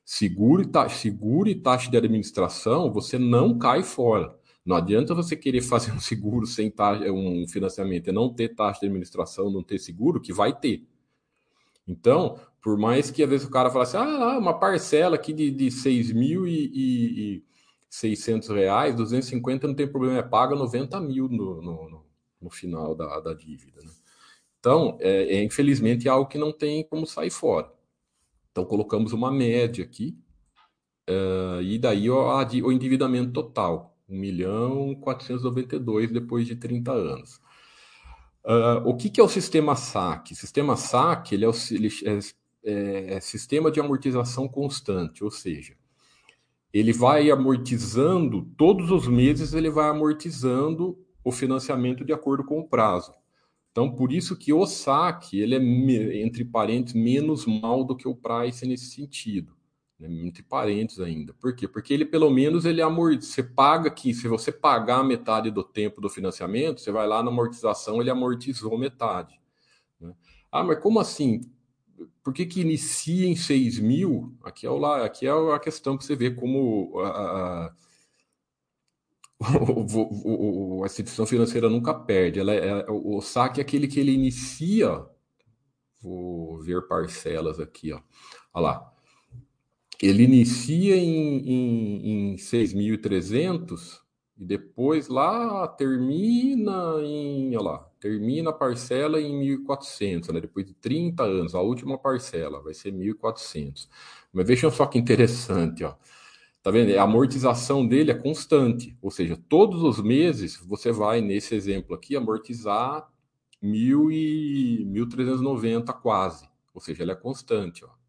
Seguro 0.05 0.62
e, 0.62 0.65
taxa, 0.65 0.95
seguro 0.95 1.49
e 1.49 1.55
taxa 1.55 1.91
de 1.91 1.97
administração, 1.97 2.89
você 2.89 3.19
não 3.19 3.57
cai 3.57 3.83
fora. 3.83 4.33
Não 4.65 4.77
adianta 4.77 5.13
você 5.13 5.36
querer 5.36 5.62
fazer 5.62 5.91
um 5.91 5.99
seguro 6.01 6.45
sem 6.45 6.71
taxa, 6.71 7.12
um 7.12 7.45
financiamento 7.49 8.07
e 8.07 8.13
não 8.13 8.33
ter 8.33 8.55
taxa 8.55 8.79
de 8.79 8.86
administração, 8.86 9.51
não 9.51 9.62
ter 9.62 9.77
seguro, 9.77 10.21
que 10.21 10.31
vai 10.31 10.57
ter. 10.57 10.88
Então, 11.88 12.39
por 12.62 12.78
mais 12.78 13.12
que 13.12 13.24
às 13.24 13.30
vezes 13.30 13.48
o 13.48 13.52
cara 13.52 13.69
fale 13.69 13.84
assim, 13.84 13.98
ah, 13.98 14.38
uma 14.38 14.58
parcela 14.58 15.15
aqui 15.15 15.34
de, 15.34 15.52
de 15.52 15.69
6 15.69 16.12
mil 16.13 16.48
e, 16.48 16.72
e, 16.74 17.36
e 17.36 17.43
600 17.89 18.50
reais, 18.50 18.96
250 18.96 19.67
não 19.67 19.76
tem 19.76 19.88
problema, 19.88 20.17
é 20.17 20.24
paga 20.24 20.56
90 20.56 21.00
mil 21.02 21.28
no, 21.28 21.62
no, 21.62 22.06
no 22.41 22.50
final 22.50 22.96
da, 22.96 23.19
da 23.19 23.34
dívida. 23.34 23.82
Né? 23.82 23.91
Então, 24.60 24.98
é, 25.02 25.36
é, 25.36 25.43
infelizmente, 25.43 26.08
é 26.08 26.12
algo 26.12 26.30
que 26.30 26.38
não 26.38 26.54
tem 26.54 26.84
como 26.88 27.06
sair 27.06 27.30
fora. 27.30 27.69
Então, 28.52 28.63
colocamos 28.63 29.12
uma 29.12 29.32
média 29.32 29.84
aqui, 29.84 30.17
uh, 31.10 31.62
e 31.62 31.78
daí 31.78 32.10
ó, 32.10 32.46
o 32.63 32.72
endividamento 32.72 33.34
total, 33.34 33.98
1 34.08 34.17
milhão 34.17 34.96
492 34.96 36.12
depois 36.12 36.48
de 36.48 36.56
30 36.56 36.91
anos. 36.91 37.41
Uh, 38.45 38.86
o 38.86 38.95
que, 38.95 39.10
que, 39.10 39.21
é 39.21 39.23
o 39.23 39.29
sistema 39.29 39.75
SAC? 39.75 40.36
Sistema 40.36 40.75
SAC 40.75 41.32
ele 41.32 41.45
é, 41.45 41.47
o, 41.47 41.53
ele 41.71 41.89
é, 42.06 42.19
é, 42.65 43.13
é 43.15 43.19
sistema 43.21 43.71
de 43.71 43.79
amortização 43.79 44.47
constante, 44.49 45.23
ou 45.23 45.32
seja, 45.32 45.75
ele 46.73 46.91
vai 46.91 47.29
amortizando, 47.29 48.43
todos 48.58 48.91
os 48.91 49.08
meses 49.08 49.53
ele 49.53 49.69
vai 49.69 49.89
amortizando 49.89 50.97
o 51.23 51.32
financiamento 51.32 52.03
de 52.03 52.12
acordo 52.12 52.43
com 52.43 52.60
o 52.60 52.67
prazo. 52.67 53.13
Então, 53.71 53.89
por 53.89 54.12
isso 54.12 54.38
que 54.38 54.51
o 54.51 54.65
saque, 54.65 55.39
ele 55.39 55.56
é, 55.56 56.21
entre 56.21 56.43
parênteses, 56.43 57.01
menos 57.01 57.45
mal 57.45 57.84
do 57.84 57.95
que 57.95 58.08
o 58.08 58.15
price 58.15 58.67
nesse 58.67 58.91
sentido. 58.91 59.56
Né? 59.99 60.08
Entre 60.25 60.43
parênteses 60.43 60.99
ainda. 60.99 61.34
Por 61.34 61.56
quê? 61.56 61.67
Porque 61.67 61.93
ele, 61.93 62.06
pelo 62.06 62.29
menos, 62.29 62.65
ele 62.65 62.82
amortiza. 62.82 63.32
Você 63.32 63.43
paga 63.43 63.89
aqui, 63.89 64.13
se 64.13 64.27
você 64.27 64.51
pagar 64.51 65.03
metade 65.03 65.51
do 65.51 65.63
tempo 65.63 66.01
do 66.01 66.10
financiamento, 66.10 66.82
você 66.82 66.91
vai 66.91 67.08
lá 67.08 67.21
na 67.23 67.29
amortização, 67.29 68.01
ele 68.01 68.10
amortizou 68.10 68.77
metade. 68.77 69.39
Né? 69.99 70.13
Ah, 70.51 70.63
mas 70.63 70.79
como 70.79 70.99
assim? 70.99 71.41
por 72.23 72.34
que, 72.34 72.45
que 72.45 72.62
inicia 72.62 73.27
em 73.27 73.36
6 73.36 73.79
mil? 73.79 74.36
Aqui 74.43 74.65
é, 74.65 74.69
o, 74.69 74.86
aqui 74.86 75.27
é 75.27 75.32
a 75.32 75.60
questão 75.60 75.97
que 75.97 76.06
você 76.06 76.15
vê 76.15 76.32
como 76.32 76.99
a, 76.99 77.10
a, 77.10 77.73
a 80.84 80.86
instituição 80.86 81.25
financeira 81.25 81.69
nunca 81.69 81.93
perde. 81.93 82.39
Ela 82.39 82.53
é, 82.53 82.86
o 82.89 83.21
saque 83.21 83.60
é 83.60 83.63
aquele 83.63 83.88
que 83.88 83.99
ele 83.99 84.13
inicia. 84.13 85.06
Vou 86.01 86.60
ver 86.62 86.88
parcelas 86.88 87.60
aqui, 87.60 87.91
ó. 87.91 88.01
Olha 88.53 88.63
lá. 88.63 88.92
Ele 90.04 90.24
inicia 90.24 90.98
em, 90.98 91.38
em, 91.50 92.34
em 92.34 92.38
6.300 92.38 94.02
e 94.38 94.44
depois 94.44 95.08
lá 95.08 95.66
termina 95.66 96.98
em, 97.02 97.56
olha 97.56 97.62
lá, 97.63 97.89
termina 98.02 98.50
a 98.50 98.54
parcela 98.54 99.22
em 99.22 99.39
1.400, 99.39 100.34
né? 100.34 100.42
Depois 100.42 100.66
de 100.66 100.74
30 100.74 101.24
anos, 101.24 101.56
a 101.56 101.62
última 101.62 101.98
parcela 101.98 102.62
vai 102.62 102.74
ser 102.74 102.92
1.400. 102.92 103.88
Mas 104.34 104.46
vejam 104.46 104.70
só 104.70 104.86
que 104.88 104.98
interessante, 105.00 105.86
ó. 105.86 105.96
Tá 106.62 106.70
vendo? 106.70 106.98
A 106.98 107.04
amortização 107.04 107.88
dele 107.88 108.12
é 108.12 108.16
constante, 108.16 108.98
ou 109.02 109.10
seja, 109.10 109.38
todos 109.48 109.84
os 109.84 110.02
meses 110.02 110.58
você 110.66 110.92
vai, 110.92 111.22
nesse 111.22 111.56
exemplo 111.56 111.96
aqui, 111.96 112.18
amortizar 112.18 113.08
1.000 113.63 114.12
e 114.12 114.86
1.390 114.86 115.94
quase, 116.02 116.46
ou 116.74 116.82
seja, 116.82 117.04
ele 117.04 117.13
é 117.13 117.16
constante, 117.16 117.86
ó. 117.86 118.03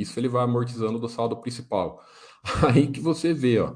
Isso 0.00 0.18
ele 0.18 0.28
vai 0.28 0.44
amortizando 0.44 0.98
do 0.98 1.08
saldo 1.08 1.36
principal. 1.36 2.02
Aí 2.74 2.86
que 2.86 3.00
você 3.00 3.34
vê, 3.34 3.60
ó, 3.60 3.74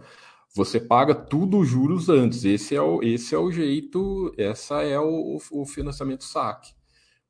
você 0.54 0.80
paga 0.80 1.14
tudo 1.14 1.58
os 1.58 1.68
juros 1.68 2.08
antes. 2.08 2.44
Esse 2.44 2.74
é 2.74 2.80
o, 2.80 3.02
esse 3.02 3.34
é 3.34 3.38
o 3.38 3.52
jeito, 3.52 4.32
essa 4.38 4.82
é 4.82 4.98
o, 4.98 5.38
o 5.52 5.66
financiamento 5.66 6.24
saque. 6.24 6.72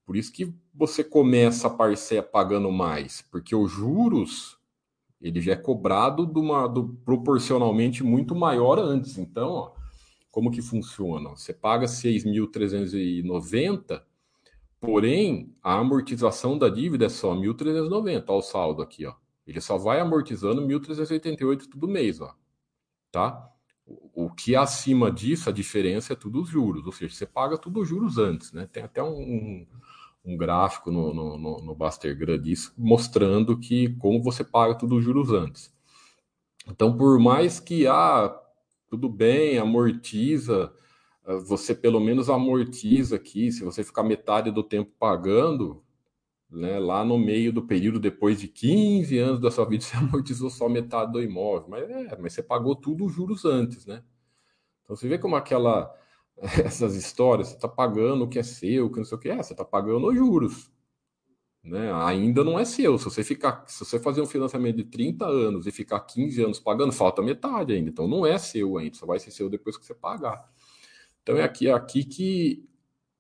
Por 0.05 0.17
isso 0.17 0.33
que 0.33 0.55
você 0.73 1.03
começa 1.03 1.67
a 1.67 1.71
parcela 1.71 2.23
pagando 2.23 2.71
mais, 2.71 3.23
porque 3.31 3.57
os 3.57 3.73
juros 3.73 4.57
ele 5.21 5.41
já 5.41 5.53
é 5.53 5.57
cobrado 5.57 6.27
de 6.27 6.39
uma, 6.39 6.69
do, 6.69 6.89
proporcionalmente 7.05 8.05
muito 8.05 8.37
maior 8.37 8.79
antes. 8.79 9.19
Então, 9.19 9.51
ó, 9.51 9.73
como 10.31 10.51
que 10.51 10.63
funciona? 10.63 11.31
Você 11.31 11.53
paga 11.53 11.87
6.390, 11.87 14.03
porém 14.87 15.53
a 15.61 15.79
amortização 15.79 16.57
da 16.57 16.69
dívida 16.69 17.07
é 17.07 17.09
só 17.09 17.35
1.390. 17.35 18.25
Olha 18.29 18.39
o 18.39 18.43
saldo 18.43 18.83
aqui, 18.83 19.05
ó. 19.05 19.15
Ele 19.45 19.61
só 19.61 19.77
vai 19.77 19.99
amortizando 20.01 20.63
1.388 20.63 21.69
todo 21.69 21.89
mês, 21.89 22.21
ó. 22.21 22.35
Tá? 23.11 23.51
O 24.15 24.31
que 24.31 24.55
é 24.55 24.59
acima 24.59 25.11
disso, 25.11 25.49
a 25.49 25.53
diferença 25.53 26.13
é 26.13 26.17
tudo 26.17 26.43
os 26.43 26.49
juros, 26.49 26.87
ou 26.87 26.93
seja, 26.93 27.15
você 27.15 27.27
paga 27.27 27.59
tudo 27.59 27.81
os 27.81 27.89
juros 27.89 28.19
antes, 28.19 28.53
né? 28.53 28.69
Tem 28.73 28.83
até 28.83 29.03
um, 29.03 29.67
um 30.25 30.37
gráfico 30.37 30.91
no, 30.91 31.15
no, 31.15 31.39
no, 31.39 31.57
no 31.59 31.75
Bastergram 31.75 32.39
disso, 32.39 32.73
mostrando 32.77 33.59
que 33.59 33.95
como 33.97 34.21
você 34.23 34.43
paga 34.43 34.75
tudo 34.75 34.97
os 34.97 35.05
juros 35.05 35.31
antes. 35.31 35.73
Então, 36.67 36.97
por 36.97 37.19
mais 37.21 37.61
que, 37.61 37.87
ah, 37.87 38.37
tudo 38.89 39.09
bem, 39.09 39.59
amortiza, 39.59 40.73
você 41.45 41.75
pelo 41.75 42.01
menos 42.01 42.31
amortiza 42.31 43.17
aqui, 43.17 43.51
se 43.51 43.65
você 43.65 43.83
ficar 43.83 44.03
metade 44.05 44.51
do 44.51 44.63
tempo 44.63 44.93
pagando, 44.99 45.83
né, 46.49 46.79
lá 46.79 47.05
no 47.05 47.19
meio 47.19 47.53
do 47.53 47.63
período, 47.63 47.99
depois 47.99 48.41
de 48.41 48.49
15 48.49 49.19
anos 49.19 49.41
da 49.41 49.51
sua 49.51 49.65
vida, 49.65 49.83
você 49.85 49.97
amortizou 49.97 50.51
só 50.51 50.69
metade 50.69 51.13
do 51.13 51.23
imóvel. 51.23 51.69
Mas, 51.69 51.91
é, 51.91 52.17
mas 52.19 52.33
você 52.33 52.43
pagou 52.43 52.77
tudo 52.77 53.05
os 53.07 53.13
juros 53.13 53.45
antes, 53.45 53.87
né? 53.87 54.03
Então 54.85 54.95
você 54.97 55.09
vê 55.09 55.19
como 55.19 55.37
aquela 55.37 55.93
essas 56.65 56.95
histórias, 56.95 57.49
você 57.49 57.55
está 57.57 57.69
pagando 57.69 58.25
o 58.25 58.29
que 58.29 58.39
é 58.39 58.43
seu, 58.43 58.91
que 58.91 58.99
não 58.99 59.05
sei 59.05 59.17
o 59.17 59.21
que 59.21 59.29
é, 59.29 59.43
você 59.43 59.53
está 59.53 59.65
pagando 59.65 60.09
os 60.09 60.17
juros. 60.17 60.71
Né? 61.65 61.93
Ainda 62.05 62.45
não 62.45 62.59
é 62.59 62.65
seu. 62.65 62.97
Se 62.97 63.05
você 63.07 63.25
ficar, 63.25 63.65
se 63.67 63.85
você 63.85 63.99
fazer 63.99 64.21
um 64.21 64.27
financamento 64.27 64.77
de 64.77 64.85
30 64.85 65.27
anos 65.27 65.67
e 65.67 65.73
ficar 65.73 65.99
15 66.01 66.45
anos 66.45 66.61
pagando, 66.61 66.93
falta 66.93 67.21
metade 67.23 67.73
ainda. 67.73 67.91
Então 67.91 68.07
não 68.07 68.25
é 68.25 68.39
seu 68.39 68.79
ainda, 68.79 68.95
só 68.97 69.05
vai 69.07 69.19
ser 69.19 69.33
seu 69.33 69.49
depois 69.51 69.77
que 69.77 69.85
você 69.85 69.95
pagar. 69.95 70.49
Então 71.27 71.37
é 71.37 71.43
aqui, 71.43 71.67
é 71.67 71.73
aqui 71.73 72.05
que 72.05 72.65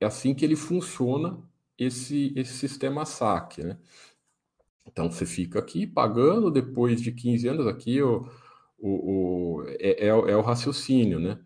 é 0.01 0.07
assim 0.07 0.33
que 0.33 0.45
ele 0.45 0.55
funciona 0.55 1.42
esse, 1.77 2.33
esse 2.37 2.53
sistema 2.53 3.05
saque, 3.05 3.64
né? 3.64 3.77
Então 4.87 5.11
você 5.11 5.27
fica 5.27 5.59
aqui 5.59 5.88
pagando 5.88 6.49
depois 6.49 7.03
de 7.03 7.11
15 7.11 7.49
anos 7.49 7.66
aqui 7.66 8.01
o, 8.01 8.25
o, 8.79 9.59
o 9.59 9.64
é, 9.81 10.05
é, 10.05 10.09
é 10.09 10.37
o 10.37 10.40
raciocínio, 10.40 11.19
né? 11.19 11.37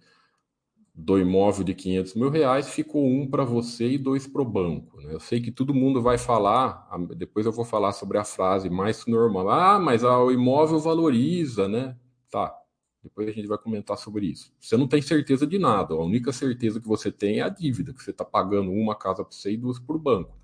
do 0.94 1.18
imóvel 1.18 1.64
de 1.64 1.75
500 1.75 2.14
mil 2.14 2.29
reais, 2.29 2.68
ficou 2.68 3.07
um 3.07 3.27
para 3.27 3.42
você 3.42 3.92
e 3.92 3.99
dois 3.99 4.27
para 4.27 4.42
o 4.42 4.44
banco. 4.44 5.01
Né? 5.01 5.14
Eu 5.14 5.20
sei 5.20 5.40
que 5.40 5.51
todo 5.51 5.73
mundo 5.73 6.03
vai 6.03 6.18
falar, 6.18 6.87
depois 7.16 7.46
eu 7.46 7.53
vou 7.53 7.64
falar 7.64 7.92
sobre 7.92 8.18
a 8.18 8.25
frase 8.25 8.68
mais 8.68 9.07
normal. 9.07 9.49
Ah, 9.49 9.79
mas 9.79 10.05
o 10.05 10.31
imóvel 10.31 10.79
valoriza, 10.79 11.66
né? 11.66 11.96
Tá, 12.31 12.55
depois 13.02 13.28
a 13.28 13.32
gente 13.32 13.48
vai 13.48 13.58
comentar 13.58 13.96
sobre 13.96 14.26
isso. 14.26 14.52
Você 14.60 14.76
não 14.76 14.86
tem 14.86 15.00
certeza 15.00 15.46
de 15.46 15.58
nada, 15.58 15.94
a 15.94 16.04
única 16.04 16.32
certeza 16.32 16.80
que 16.80 16.86
você 16.86 17.10
tem 17.10 17.38
é 17.38 17.42
a 17.42 17.48
dívida, 17.48 17.92
que 17.94 18.02
você 18.02 18.10
está 18.10 18.24
pagando 18.24 18.70
uma 18.70 18.94
casa 18.94 19.24
para 19.24 19.32
você 19.32 19.52
e 19.52 19.56
duas 19.56 19.78
para 19.78 19.96
o 19.96 19.98
banco. 19.98 20.38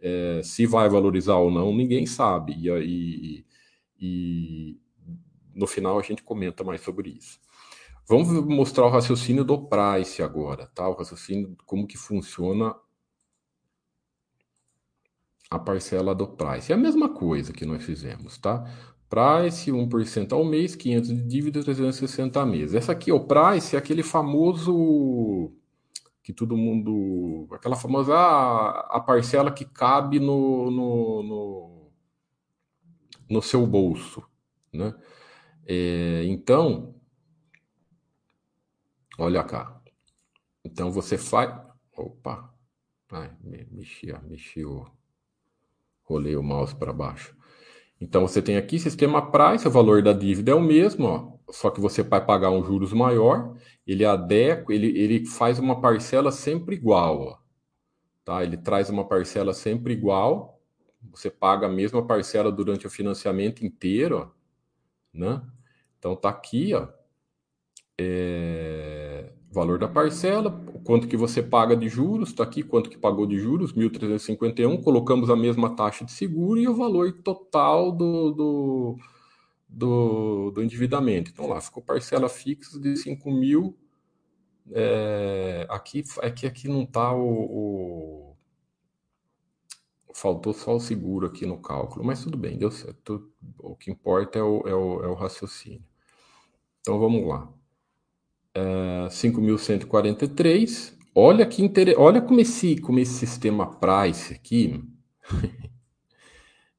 É, 0.00 0.42
se 0.42 0.66
vai 0.66 0.88
valorizar 0.88 1.36
ou 1.36 1.50
não, 1.50 1.74
ninguém 1.74 2.06
sabe. 2.06 2.54
E, 2.54 2.68
e, 2.68 3.46
e 4.00 4.80
no 5.54 5.66
final 5.66 5.98
a 5.98 6.02
gente 6.02 6.22
comenta 6.22 6.64
mais 6.64 6.80
sobre 6.80 7.10
isso. 7.10 7.40
Vamos 8.06 8.28
mostrar 8.44 8.84
o 8.84 8.90
raciocínio 8.90 9.44
do 9.44 9.66
price 9.66 10.22
agora, 10.22 10.66
tá? 10.74 10.86
O 10.88 10.94
raciocínio, 10.94 11.56
como 11.64 11.86
que 11.86 11.96
funciona 11.96 12.74
a 15.50 15.58
parcela 15.58 16.14
do 16.14 16.26
price. 16.26 16.70
É 16.70 16.74
a 16.74 16.78
mesma 16.78 17.08
coisa 17.08 17.52
que 17.52 17.64
nós 17.64 17.82
fizemos, 17.82 18.36
tá? 18.36 18.68
Price, 19.14 19.70
1% 19.70 20.32
ao 20.32 20.44
mês, 20.44 20.74
500 20.74 21.08
de 21.08 21.22
dívida, 21.22 21.62
360 21.62 22.44
meses. 22.46 22.74
Essa 22.74 22.92
aqui, 22.92 23.12
o 23.12 23.20
price, 23.20 23.76
é 23.76 23.78
aquele 23.78 24.02
famoso 24.02 25.52
que 26.22 26.32
todo 26.32 26.56
mundo... 26.56 27.46
Aquela 27.52 27.76
famosa... 27.76 28.14
A 28.16 29.00
parcela 29.00 29.52
que 29.52 29.64
cabe 29.64 30.18
no, 30.18 30.70
no, 30.70 31.22
no, 31.22 31.90
no 33.30 33.42
seu 33.42 33.66
bolso, 33.66 34.22
né? 34.72 34.94
É, 35.66 36.24
então, 36.24 36.94
Olha 39.18 39.44
cá. 39.44 39.80
Então 40.64 40.90
você 40.90 41.16
faz. 41.16 41.54
Opa! 41.96 42.52
Ai, 43.10 43.30
mexi, 43.40 44.12
mexi 44.24 44.64
o. 44.64 44.86
Rolei 46.02 46.36
o 46.36 46.42
mouse 46.42 46.74
para 46.74 46.92
baixo. 46.92 47.36
Então 48.04 48.28
você 48.28 48.42
tem 48.42 48.58
aqui 48.58 48.78
sistema 48.78 49.30
price, 49.30 49.66
o 49.66 49.70
valor 49.70 50.02
da 50.02 50.12
dívida 50.12 50.52
é 50.52 50.54
o 50.54 50.60
mesmo, 50.60 51.06
ó, 51.06 51.32
só 51.50 51.70
que 51.70 51.80
você 51.80 52.02
vai 52.02 52.22
pagar 52.22 52.50
um 52.50 52.62
juros 52.62 52.92
maior, 52.92 53.56
ele 53.86 54.04
adequa, 54.04 54.74
ele, 54.74 54.88
ele 54.88 55.24
faz 55.24 55.58
uma 55.58 55.80
parcela 55.80 56.30
sempre 56.30 56.76
igual, 56.76 57.22
ó, 57.22 57.38
tá? 58.22 58.44
Ele 58.44 58.58
traz 58.58 58.90
uma 58.90 59.08
parcela 59.08 59.54
sempre 59.54 59.94
igual, 59.94 60.60
você 61.10 61.30
paga 61.30 61.66
a 61.66 61.70
mesma 61.70 62.06
parcela 62.06 62.52
durante 62.52 62.86
o 62.86 62.90
financiamento 62.90 63.64
inteiro, 63.64 64.18
ó, 64.18 65.18
né? 65.18 65.42
Então 65.98 66.14
tá 66.14 66.28
aqui, 66.28 66.74
ó, 66.74 66.86
é, 67.98 69.32
valor 69.50 69.78
da 69.78 69.88
parcela, 69.88 70.50
quanto 70.84 71.06
que 71.06 71.16
você 71.16 71.42
paga 71.42 71.76
de 71.76 71.88
juros, 71.88 72.30
está 72.30 72.42
aqui 72.42 72.62
quanto 72.62 72.90
que 72.90 72.98
pagou 72.98 73.26
de 73.26 73.38
juros, 73.38 73.72
1.351, 73.72 74.82
colocamos 74.82 75.30
a 75.30 75.36
mesma 75.36 75.74
taxa 75.76 76.04
de 76.04 76.12
seguro 76.12 76.60
e 76.60 76.68
o 76.68 76.74
valor 76.74 77.12
total 77.22 77.92
do, 77.92 78.32
do, 78.32 78.98
do, 79.68 80.50
do 80.50 80.62
endividamento. 80.62 81.30
Então 81.30 81.48
lá, 81.48 81.60
ficou 81.60 81.82
parcela 81.82 82.28
fixa 82.28 82.78
de 82.80 82.96
5 82.96 83.30
mil, 83.30 83.76
é, 84.72 85.66
aqui, 85.70 86.02
é 86.22 86.30
que 86.30 86.46
aqui 86.46 86.68
não 86.68 86.82
está 86.82 87.12
o, 87.14 87.22
o, 87.22 88.36
Faltou 90.14 90.52
só 90.52 90.76
o 90.76 90.80
seguro 90.80 91.26
aqui 91.26 91.44
no 91.44 91.58
cálculo, 91.60 92.04
mas 92.04 92.22
tudo 92.22 92.38
bem, 92.38 92.56
deu 92.56 92.70
certo. 92.70 93.32
O 93.58 93.74
que 93.74 93.90
importa 93.90 94.38
é 94.38 94.42
o, 94.42 94.62
é 94.66 94.74
o, 94.74 95.02
é 95.02 95.08
o 95.08 95.14
raciocínio. 95.14 95.84
Então 96.80 97.00
vamos 97.00 97.26
lá. 97.26 97.52
5.143. 98.60 100.94
Olha 101.14 101.46
que 101.46 101.62
inter... 101.62 101.94
olha 101.98 102.20
como 102.20 102.40
esse, 102.40 102.80
como 102.80 102.98
esse 102.98 103.12
sistema 103.12 103.66
price 103.66 104.34
aqui 104.34 104.82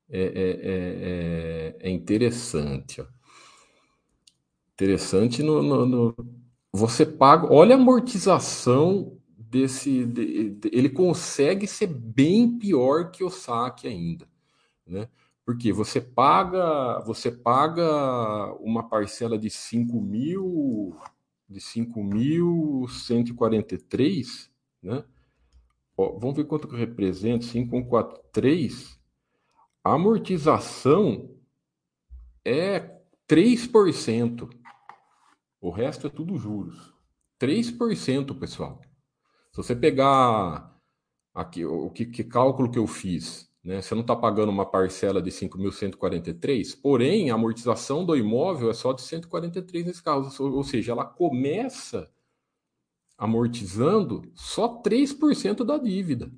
é, 0.09 0.21
é, 0.21 0.59
é, 0.63 1.75
é, 1.79 1.89
interessante. 1.89 3.01
Ó. 3.01 3.05
Interessante 4.73 5.41
no, 5.41 5.61
no, 5.61 5.85
no, 5.85 6.15
Você 6.73 7.05
paga. 7.05 7.47
Olha 7.51 7.75
a 7.75 7.79
amortização 7.79 9.17
desse. 9.37 10.05
De, 10.05 10.49
de, 10.51 10.69
ele 10.73 10.89
consegue 10.89 11.67
ser 11.67 11.87
bem 11.87 12.57
pior 12.57 13.11
que 13.11 13.23
o 13.23 13.29
saque 13.29 13.87
ainda. 13.87 14.27
Né? 14.85 15.07
Porque 15.45 15.71
você 15.71 16.01
paga, 16.01 16.99
você 17.05 17.31
paga 17.31 18.53
uma 18.59 18.89
parcela 18.89 19.37
de 19.37 19.49
5 19.49 20.01
mil 20.01 20.95
de 21.47 21.59
5.143, 21.59 24.49
né? 24.81 25.05
Ó, 25.97 26.19
vamos 26.19 26.35
ver 26.35 26.45
quanto 26.45 26.67
que 26.67 26.75
representa, 26.75 27.47
543. 27.47 28.99
A 29.83 29.93
amortização 29.93 31.29
é 32.43 32.99
3%. 33.27 34.49
O 35.61 35.69
resto 35.69 36.07
é 36.07 36.09
tudo 36.09 36.37
juros. 36.37 36.93
3%, 37.39 38.37
pessoal. 38.37 38.81
Se 39.51 39.57
você 39.57 39.75
pegar 39.75 40.75
aqui 41.33 41.65
o 41.65 41.89
que, 41.89 42.05
que 42.05 42.23
cálculo 42.23 42.69
que 42.69 42.79
eu 42.79 42.87
fiz, 42.87 43.49
né? 43.65 43.81
Você 43.81 43.95
não 43.95 44.01
está 44.01 44.15
pagando 44.15 44.49
uma 44.49 44.65
parcela 44.65 45.19
de 45.19 45.31
5.143, 45.31 46.79
porém 46.79 47.31
a 47.31 47.33
amortização 47.33 48.05
do 48.05 48.15
imóvel 48.15 48.69
é 48.69 48.73
só 48.73 48.93
de 48.93 49.01
143 49.01 49.87
nesse 49.87 50.03
caso, 50.03 50.43
ou 50.43 50.63
seja, 50.63 50.91
ela 50.91 51.03
começa 51.03 52.09
amortizando 53.17 54.21
só 54.35 54.81
3% 54.81 55.63
da 55.63 55.79
dívida. 55.79 56.31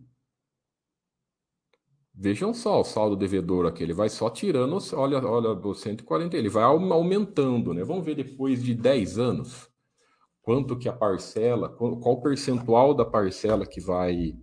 Vejam 2.20 2.54
só 2.54 2.80
o 2.80 2.84
saldo 2.84 3.16
devedor 3.16 3.68
aqui, 3.68 3.84
ele 3.84 3.94
vai 3.94 4.10
só 4.10 4.30
tirando, 4.30 4.78
olha, 4.94 5.24
olha 5.24 5.54
do 5.54 5.76
140, 5.76 6.36
ele 6.36 6.50
vai 6.50 6.64
aumentando, 6.64 7.74
né? 7.74 7.84
Vamos 7.84 8.06
ver 8.06 8.16
depois 8.16 8.64
de 8.64 8.74
10 8.74 9.20
anos 9.20 9.70
quanto 10.42 10.78
que 10.78 10.88
a 10.88 10.94
parcela, 10.94 11.68
qual 11.68 12.00
o 12.02 12.22
percentual 12.22 12.94
da 12.94 13.04
parcela 13.06 13.66
que 13.68 13.82
vai 13.82 14.34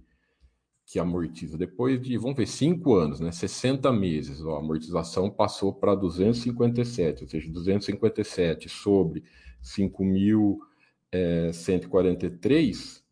que 0.87 0.99
amortiza. 0.99 1.57
Depois 1.57 1.99
de, 2.01 2.19
vamos 2.19 2.37
ver, 2.37 2.47
5 2.47 2.95
anos, 2.95 3.21
né? 3.21 3.33
60 3.33 3.91
meses, 3.93 4.43
ó, 4.43 4.57
a 4.57 4.59
amortização 4.59 5.31
passou 5.31 5.73
para 5.73 5.95
257, 5.95 7.23
ou 7.25 7.29
seja, 7.29 7.51
257 7.51 8.69
sobre 8.69 9.25
5.143 9.63 10.61
é, 11.13 11.51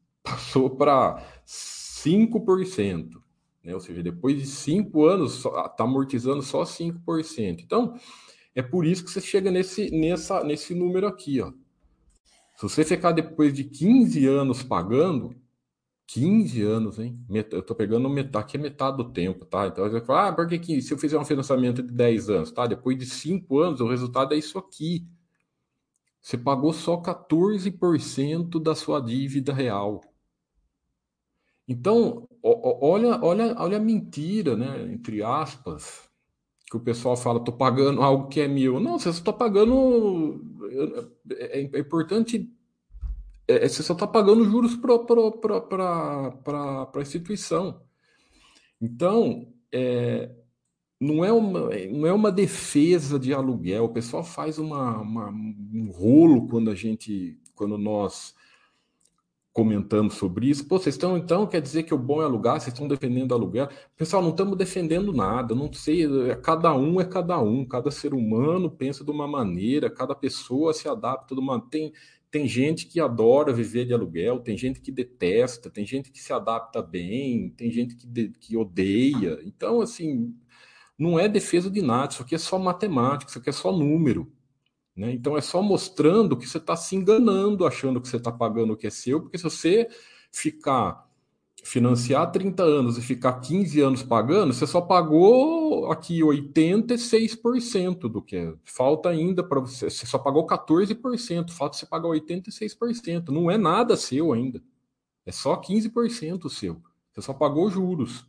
passou 0.23 0.71
para 0.71 1.25
5%. 1.47 3.11
Né? 3.65 3.75
Ou 3.75 3.81
seja, 3.81 4.03
depois 4.03 4.39
de 4.39 4.47
5 4.47 5.05
anos, 5.05 5.37
está 5.37 5.85
amortizando 5.85 6.43
só 6.43 6.65
5%. 6.65 7.63
Então, 7.65 7.95
é 8.55 8.63
por 8.63 8.85
isso 8.85 9.05
que 9.05 9.11
você 9.11 9.21
chega 9.21 9.51
nesse, 9.51 9.91
nessa, 9.91 10.45
nesse 10.45 10.75
número 10.75 11.07
aqui. 11.07 11.41
Ó. 11.41 11.53
Se 12.57 12.63
você 12.63 12.85
ficar 12.85 13.13
depois 13.13 13.55
de 13.55 13.65
15 13.65 14.27
anos 14.27 14.63
pagando, 14.63 15.35
15 16.07 16.63
anos, 16.63 16.99
hein? 16.99 17.19
Eu 17.31 17.61
estou 17.61 17.77
pegando 17.77 18.09
metade, 18.09 18.45
aqui 18.45 18.57
é 18.57 18.61
metade 18.61 18.97
do 18.99 19.13
tempo, 19.13 19.45
tá? 19.47 19.67
Então 19.67 19.89
você 19.89 20.01
fala, 20.05 20.29
ah, 20.29 20.33
por 20.33 20.47
que 20.47 20.83
se 20.83 20.93
eu 20.93 20.99
fizer 20.99 21.19
um 21.19 21.25
financiamento 21.25 21.83
de 21.83 21.93
10 21.93 22.31
anos, 22.31 22.53
tá? 22.53 22.67
Depois 22.67 22.99
de 22.99 23.07
5 23.07 23.59
anos, 23.59 23.81
o 23.81 23.89
resultado 23.89 24.35
é 24.35 24.37
isso 24.39 24.59
aqui. 24.59 25.07
Você 26.21 26.39
pagou 26.39 26.73
só 26.73 26.97
14% 27.01 28.63
da 28.63 28.75
sua 28.75 29.01
dívida 29.01 29.53
real. 29.53 30.01
Então, 31.67 32.29
olha, 32.43 33.19
olha, 33.23 33.55
olha 33.59 33.77
a 33.77 33.81
mentira, 33.81 34.57
né? 34.57 34.93
Entre 34.93 35.23
aspas, 35.23 36.11
que 36.71 36.77
o 36.77 36.81
pessoal 36.81 37.17
fala, 37.17 37.39
estou 37.39 37.57
pagando 37.57 38.03
algo 38.03 38.29
que 38.29 38.41
é 38.41 38.49
meu. 38.49 38.81
Não, 38.81 38.99
você 38.99 39.11
está 39.11 39.33
pagando. 39.33 40.41
É, 41.31 41.61
é, 41.61 41.79
importante. 41.79 42.51
É, 43.49 43.69
você 43.69 43.83
só 43.83 43.93
está 43.93 44.07
pagando 44.07 44.45
juros 44.45 44.77
para 44.77 44.95
a 46.95 47.01
instituição. 47.01 47.83
Então, 48.81 49.53
é, 49.73 50.31
não, 51.01 51.25
é 51.25 51.33
uma, 51.33 51.71
não 51.91 52.07
é 52.07 52.13
uma 52.13 52.33
defesa 52.33 53.19
de 53.19 53.35
aluguel. 53.35 53.85
O 53.85 53.93
pessoal 53.93 54.23
faz 54.25 54.59
uma, 54.59 55.01
uma, 55.01 55.29
um 55.31 55.91
rolo 55.91 56.47
quando 56.49 56.71
a 56.71 56.75
gente. 56.75 57.39
Quando 57.55 57.77
nós 57.77 58.35
comentamos 59.53 60.15
sobre 60.15 60.49
isso. 60.49 60.67
Pô, 60.67 60.79
vocês 60.79 60.95
estão, 60.95 61.17
então, 61.17 61.47
quer 61.47 61.61
dizer 61.61 61.83
que 61.83 61.93
o 61.93 61.99
bom 61.99 62.23
é 62.23 62.25
alugar, 62.25 62.59
vocês 62.61 62.73
estão 62.73 62.89
defendendo 62.89 63.35
aluguel. 63.35 63.69
Pessoal, 63.97 64.23
não 64.23 64.31
estamos 64.31 64.57
defendendo 64.57 65.13
nada, 65.13 65.55
não 65.55 65.71
sei, 65.73 66.05
é, 66.31 66.35
cada 66.35 66.75
um 66.75 67.01
é 67.01 67.05
cada 67.05 67.39
um, 67.39 67.65
cada 67.65 67.91
ser 67.91 68.15
humano 68.15 68.71
pensa 68.71 69.05
de 69.05 69.11
uma 69.11 69.29
maneira, 69.29 69.91
cada 69.91 70.15
pessoa 70.15 70.73
se 70.73 70.89
adapta 70.89 71.35
de 71.35 71.41
uma. 71.41 71.61
Tem, 71.61 71.93
tem 72.33 72.49
gente 72.49 72.87
que 72.87 72.99
adora 72.99 73.53
viver 73.53 73.85
de 73.85 73.93
aluguel, 73.93 74.41
tem 74.41 74.57
gente 74.57 74.81
que 74.81 74.91
detesta, 74.91 75.69
tem 75.69 75.85
gente 75.85 76.11
que 76.11 76.19
se 76.19 76.33
adapta 76.33 76.81
bem, 76.81 77.51
tem 77.51 77.71
gente 77.71 77.95
que, 77.95 78.07
de, 78.07 78.31
que 78.31 78.57
odeia. 78.57 79.39
Então, 79.45 79.83
assim, 79.83 80.35
não 80.99 81.21
é 81.21 81.29
defesa 81.29 81.71
de 81.71 81.83
nada, 81.83 82.11
isso 82.11 82.23
aqui 82.23 82.35
é 82.35 82.39
só 82.39 82.59
matemática, 82.59 83.31
isso 83.31 83.39
aqui 83.39 83.51
é 83.51 83.53
só 83.53 83.71
número. 83.71 84.33
Né? 84.97 85.13
Então 85.13 85.37
é 85.37 85.43
só 85.43 85.61
mostrando 85.61 86.35
que 86.35 86.49
você 86.49 86.57
está 86.57 86.75
se 86.75 86.97
enganando, 86.97 87.67
achando 87.67 88.01
que 88.01 88.09
você 88.09 88.17
está 88.17 88.33
pagando 88.33 88.73
o 88.73 88.77
que 88.79 88.87
é 88.87 88.91
seu, 88.91 89.21
porque 89.21 89.37
se 89.37 89.45
você 89.45 89.87
ficar 90.31 91.07
financiar 91.63 92.31
30 92.33 92.63
anos 92.63 92.99
e 92.99 93.03
ficar 93.03 93.35
15 93.41 93.81
anos 93.81 94.03
pagando, 94.03 94.53
você 94.53 94.67
só 94.67 94.81
pagou 94.81 95.91
aqui 95.91 96.21
86% 96.21 98.01
do 98.09 98.21
que. 98.21 98.55
Falta 98.65 99.09
ainda 99.09 99.45
para 99.45 99.61
você, 99.61 99.89
você 99.89 100.05
só 100.05 100.19
pagou 100.19 100.47
14%, 100.47 101.51
falta 101.51 101.77
você 101.77 101.87
pagar 101.87 102.09
86%. 102.09 103.29
Não 103.29 103.51
é 103.51 103.57
nada 103.57 103.97
seu 103.97 104.33
ainda. 104.33 104.61
É 105.25 105.31
só 105.31 105.57
15% 105.57 106.49
seu. 106.51 106.83
Você 107.13 107.23
só 107.23 107.33
pagou 107.33 107.71
juros. 107.71 108.27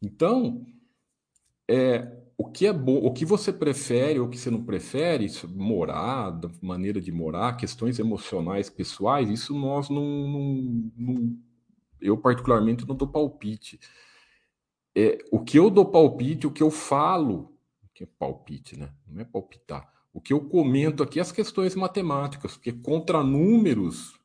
Então, 0.00 0.64
é, 1.68 2.20
o 2.38 2.48
que 2.48 2.66
é 2.66 2.72
bom, 2.72 2.98
o 2.98 3.12
que 3.12 3.24
você 3.24 3.52
prefere 3.52 4.20
ou 4.20 4.26
o 4.26 4.30
que 4.30 4.38
você 4.38 4.50
não 4.50 4.62
prefere, 4.64 5.24
isso, 5.24 5.48
morar, 5.48 6.40
maneira 6.62 7.00
de 7.00 7.10
morar, 7.10 7.56
questões 7.56 7.98
emocionais, 7.98 8.70
pessoais, 8.70 9.28
isso 9.28 9.54
nós 9.58 9.90
não, 9.90 10.02
não, 10.02 10.92
não 10.96 11.38
eu 12.00 12.16
particularmente 12.16 12.86
não 12.86 12.94
dou 12.94 13.08
palpite. 13.08 13.78
É, 14.94 15.18
o 15.30 15.40
que 15.40 15.58
eu 15.58 15.70
dou 15.70 15.86
palpite, 15.86 16.46
o 16.46 16.50
que 16.50 16.62
eu 16.62 16.70
falo, 16.70 17.56
que 17.94 18.04
é 18.04 18.08
palpite, 18.18 18.78
né? 18.78 18.92
Não 19.06 19.20
é 19.20 19.24
palpitar. 19.24 19.92
O 20.12 20.20
que 20.20 20.32
eu 20.32 20.40
comento 20.40 21.02
aqui 21.02 21.18
é 21.18 21.22
as 21.22 21.30
questões 21.30 21.74
matemáticas, 21.74 22.54
porque 22.56 22.72
contra 22.72 23.22
números 23.22 24.18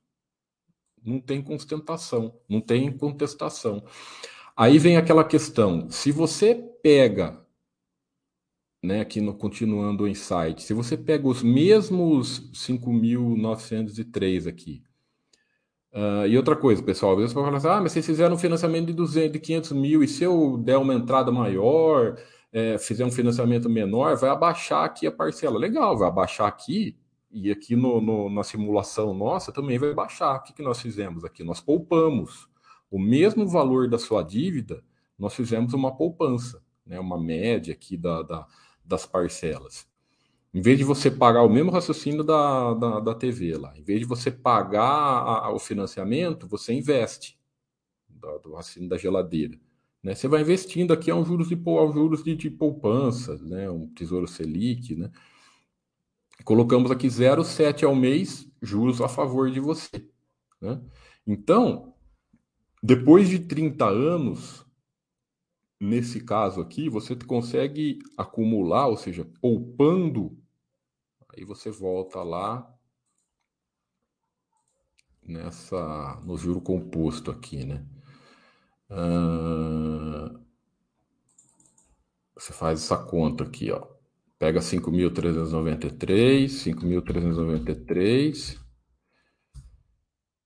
não 1.04 1.20
tem 1.20 1.42
contestação, 1.42 2.40
não 2.50 2.62
tem 2.62 2.92
contestação. 2.92 3.84
Aí 4.56 4.80
vem 4.80 4.98
aquela 4.98 5.24
questão: 5.24 5.90
se 5.90 6.12
você 6.12 6.56
pega 6.56 7.46
né, 8.82 9.02
aqui 9.02 9.20
no 9.20 9.36
continuando 9.36 10.06
o 10.06 10.08
insight, 10.08 10.64
se 10.64 10.74
você 10.74 10.96
pega 10.96 11.28
os 11.28 11.44
mesmos 11.44 12.50
5.903 12.54 14.48
aqui, 14.48 14.84
uh, 15.96 16.28
e 16.28 16.38
outra 16.38 16.56
coisa, 16.56 16.84
pessoal, 16.84 17.14
às 17.14 17.18
vezes 17.18 17.34
você 17.34 17.42
fala 17.42 17.58
assim, 17.58 17.68
ah, 17.68 17.82
mas 17.82 17.92
vocês 17.94 18.06
fizeram 18.06 18.36
um 18.36 18.38
financiamento 18.38 18.88
de 18.88 18.94
200, 18.94 19.32
de 19.32 19.40
500 19.40 19.72
mil, 19.72 20.04
e 20.04 20.08
se 20.08 20.24
eu 20.24 20.58
der 20.58 20.78
uma 20.78 20.94
entrada 20.94 21.32
maior, 21.32 22.18
é, 22.52 22.78
fizer 22.78 23.06
um 23.06 23.12
financiamento 23.12 23.70
menor, 23.70 24.16
vai 24.18 24.30
abaixar 24.30 24.84
aqui 24.84 25.08
a 25.08 25.12
parcela. 25.12 25.58
Legal, 25.58 25.98
vai 25.98 26.08
abaixar 26.08 26.48
aqui, 26.48 26.98
e 27.32 27.52
aqui 27.52 27.76
no, 27.76 28.00
no, 28.00 28.30
na 28.30 28.44
simulação 28.44 29.14
nossa 29.14 29.52
também 29.52 29.78
vai 29.78 29.94
baixar. 29.94 30.36
O 30.36 30.44
que, 30.44 30.54
que 30.54 30.62
nós 30.62 30.80
fizemos 30.80 31.26
aqui? 31.26 31.44
Nós 31.44 31.60
poupamos. 31.60 32.48
O 32.90 33.00
mesmo 33.00 33.48
valor 33.48 33.90
da 33.90 33.98
sua 33.98 34.24
dívida, 34.24 34.84
nós 35.18 35.34
fizemos 35.34 35.74
uma 35.74 35.96
poupança, 35.96 36.62
né, 36.86 37.00
uma 37.00 37.20
média 37.20 37.74
aqui 37.74 37.98
da, 37.98 38.22
da 38.22 38.48
das 38.86 39.06
parcelas. 39.06 39.88
Em 40.56 40.62
vez 40.62 40.78
de 40.78 40.86
você 40.86 41.12
pagar 41.12 41.44
o 41.44 41.50
mesmo 41.50 41.70
raciocínio 41.70 42.24
da, 42.24 42.74
da, 42.76 43.00
da 43.02 43.14
TV 43.14 43.58
lá, 43.58 43.78
em 43.78 43.84
vez 43.84 44.00
de 44.00 44.06
você 44.06 44.32
pagar 44.32 44.82
a, 44.82 45.48
a, 45.48 45.54
o 45.54 45.60
financiamento, 45.60 46.48
você 46.48 46.72
investe 46.72 47.38
do, 48.08 48.40
do 48.40 48.54
raciocínio 48.54 48.88
da 48.88 48.98
geladeira. 48.98 49.60
Né? 50.02 50.16
Você 50.16 50.30
vai 50.30 50.40
investindo 50.40 50.94
aqui 50.94 51.12
a 51.12 51.16
um 51.16 51.26
juros 51.26 51.50
de, 51.50 51.56
a 51.56 51.92
juros 51.92 52.24
de, 52.24 52.36
de 52.36 52.50
poupança, 52.50 53.36
né? 53.40 53.70
um 53.70 53.90
tesouro 53.90 54.30
Selic. 54.30 54.96
Né? 54.96 55.12
Colocamos 56.46 56.90
aqui 56.90 57.08
0,7 57.08 57.84
ao 57.84 57.94
mês, 57.94 58.50
juros 58.62 59.02
a 59.02 59.10
favor 59.10 59.52
de 59.52 59.60
você. 59.60 60.10
Né? 60.62 60.82
Então, 61.28 61.94
depois 62.82 63.28
de 63.28 63.40
30 63.40 63.90
anos, 63.90 64.66
nesse 65.82 66.22
caso 66.22 66.62
aqui, 66.62 66.88
você 66.88 67.14
consegue 67.14 68.00
acumular, 68.18 68.88
ou 68.88 68.96
seja, 68.96 69.30
poupando, 69.42 70.45
aí 71.36 71.44
você 71.44 71.70
volta 71.70 72.24
lá 72.24 72.74
nessa 75.22 76.22
no 76.24 76.38
juro 76.38 76.62
composto 76.62 77.30
aqui, 77.32 77.66
né? 77.66 77.86
Você 82.36 82.54
faz 82.54 82.84
essa 82.84 82.98
conta 82.98 83.44
aqui, 83.44 83.72
ó. 83.72 83.88
Pega 84.38 84.60
5.393, 84.60 86.46
5.393 86.46 88.60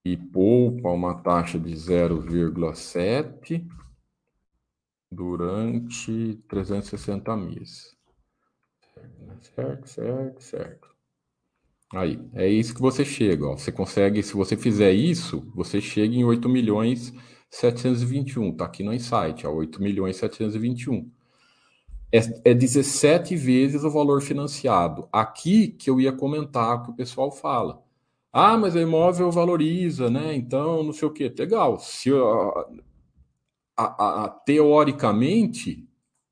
e 0.04 0.16
poupa 0.16 0.88
uma 0.90 1.20
taxa 1.22 1.58
de 1.58 1.74
0,7 1.74 3.66
durante 5.10 6.36
360 6.48 7.36
meses. 7.36 7.99
Certo, 9.40 9.88
certo, 9.88 10.42
certo. 10.42 10.90
Aí, 11.92 12.20
é 12.34 12.48
isso 12.48 12.74
que 12.74 12.80
você 12.80 13.04
chega. 13.04 13.46
Ó. 13.46 13.56
Você 13.56 13.72
consegue, 13.72 14.22
se 14.22 14.34
você 14.34 14.56
fizer 14.56 14.92
isso, 14.92 15.50
você 15.54 15.80
chega 15.80 16.14
em 16.14 16.24
8 16.24 16.48
milhões 16.48 17.12
721. 17.50 18.56
Tá 18.56 18.66
aqui 18.66 18.82
no 18.82 18.94
insight, 18.94 19.46
ó, 19.46 19.50
8 19.52 19.82
milhões 19.82 20.16
721. 20.16 21.10
É, 22.12 22.50
é 22.50 22.54
17 22.54 23.36
vezes 23.36 23.84
o 23.84 23.90
valor 23.90 24.22
financiado. 24.22 25.08
Aqui 25.12 25.68
que 25.68 25.90
eu 25.90 26.00
ia 26.00 26.12
comentar 26.12 26.82
que 26.84 26.90
o 26.90 26.94
pessoal 26.94 27.30
fala. 27.30 27.82
Ah, 28.32 28.56
mas 28.56 28.74
o 28.76 28.78
imóvel 28.80 29.30
valoriza, 29.30 30.08
né? 30.10 30.34
Então, 30.34 30.82
não 30.84 30.92
sei 30.92 31.08
o 31.08 31.12
quê. 31.12 31.32
Legal. 31.36 31.78
Se, 31.80 32.10
a, 33.76 34.24
a, 34.24 34.28
teoricamente, 34.28 35.88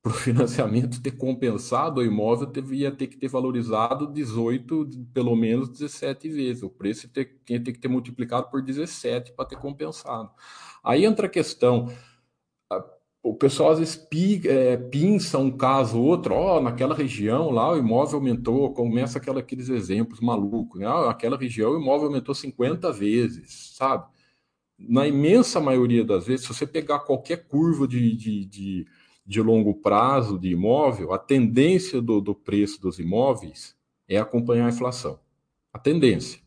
para 0.09 0.15
o 0.15 0.19
financiamento 0.19 1.01
ter 1.01 1.11
compensado 1.11 2.01
o 2.01 2.03
imóvel, 2.03 2.47
devia 2.47 2.91
ter 2.91 3.05
que 3.05 3.15
ter 3.15 3.27
valorizado 3.27 4.11
18, 4.11 4.89
pelo 5.13 5.35
menos 5.35 5.69
17 5.69 6.29
vezes. 6.29 6.63
O 6.63 6.69
preço 6.69 7.07
ter, 7.07 7.39
tinha 7.45 7.63
ter 7.63 7.71
que 7.71 7.79
ter 7.79 7.87
multiplicado 7.87 8.49
por 8.49 8.61
17 8.61 9.33
para 9.33 9.45
ter 9.45 9.57
compensado. 9.57 10.31
Aí 10.83 11.05
entra 11.05 11.27
a 11.27 11.29
questão. 11.29 11.87
O 13.21 13.35
pessoal 13.35 13.71
às 13.71 13.79
vezes 13.79 13.95
pi, 13.97 14.41
é, 14.47 14.77
pinça 14.77 15.37
um 15.37 15.51
caso 15.51 15.99
ou 15.99 16.05
outro, 16.05 16.33
ó, 16.33 16.59
naquela 16.59 16.95
região 16.95 17.51
lá 17.51 17.71
o 17.71 17.77
imóvel 17.77 18.15
aumentou, 18.15 18.73
começa 18.73 19.19
aquela, 19.19 19.41
aqueles 19.41 19.69
exemplos 19.69 20.21
malucos, 20.21 20.79
né? 20.79 20.87
Naquela 20.87 21.37
região 21.37 21.71
o 21.73 21.79
imóvel 21.79 22.07
aumentou 22.07 22.33
50 22.33 22.91
vezes, 22.93 23.73
sabe? 23.75 24.05
na 24.79 25.05
imensa 25.07 25.59
maioria 25.59 26.05
das 26.05 26.25
vezes, 26.25 26.45
se 26.45 26.53
você 26.53 26.65
pegar 26.65 26.99
qualquer 26.99 27.47
curva 27.47 27.87
de, 27.87 28.15
de, 28.15 28.45
de, 28.45 28.87
de 29.29 29.43
longo 29.43 29.75
prazo 29.75 30.39
de 30.39 30.49
imóvel, 30.49 31.13
a 31.13 31.19
tendência 31.19 32.01
do, 32.01 32.19
do, 32.19 32.33
preço 32.33 32.81
dos 32.81 32.97
imóveis 32.97 33.77
é 34.07 34.17
acompanhar 34.17 34.65
a 34.65 34.69
inflação. 34.69 35.19
A 35.71 35.77
tendência. 35.77 36.41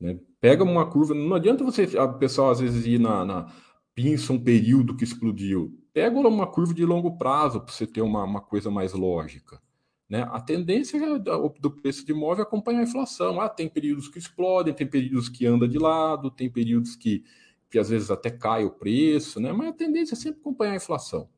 Né? 0.00 0.18
Pega 0.40 0.64
uma 0.64 0.86
curva, 0.86 1.12
não 1.12 1.36
adianta 1.36 1.62
você, 1.62 1.82
a 1.98 2.08
pessoa 2.08 2.52
às 2.52 2.60
vezes 2.60 2.86
ir 2.86 2.98
na, 2.98 3.22
na 3.22 3.52
pinça 3.94 4.32
um 4.32 4.42
período 4.42 4.96
que 4.96 5.04
explodiu. 5.04 5.78
Pega 5.92 6.18
uma 6.18 6.46
curva 6.46 6.72
de 6.72 6.86
longo 6.86 7.18
prazo 7.18 7.60
para 7.60 7.70
você 7.70 7.86
ter 7.86 8.00
uma, 8.00 8.24
uma 8.24 8.40
coisa 8.40 8.70
mais 8.70 8.94
lógica. 8.94 9.60
Né? 10.08 10.26
A 10.30 10.40
tendência 10.40 10.96
é 10.96 11.18
do 11.60 11.70
preço 11.70 12.06
de 12.06 12.12
imóvel 12.12 12.44
é 12.44 12.46
acompanhar 12.46 12.80
a 12.80 12.84
inflação. 12.84 13.42
Ah, 13.42 13.48
tem 13.50 13.68
períodos 13.68 14.08
que 14.08 14.18
explodem, 14.18 14.72
tem 14.72 14.86
períodos 14.86 15.28
que 15.28 15.44
anda 15.44 15.68
de 15.68 15.78
lado, 15.78 16.30
tem 16.30 16.48
períodos 16.48 16.96
que, 16.96 17.22
que 17.70 17.78
às 17.78 17.90
vezes 17.90 18.10
até 18.10 18.30
cai 18.30 18.64
o 18.64 18.70
preço, 18.70 19.38
né? 19.38 19.52
Mas 19.52 19.68
a 19.68 19.72
tendência 19.74 20.14
é 20.14 20.16
sempre 20.16 20.40
acompanhar 20.40 20.72
a 20.72 20.76
inflação 20.76 21.28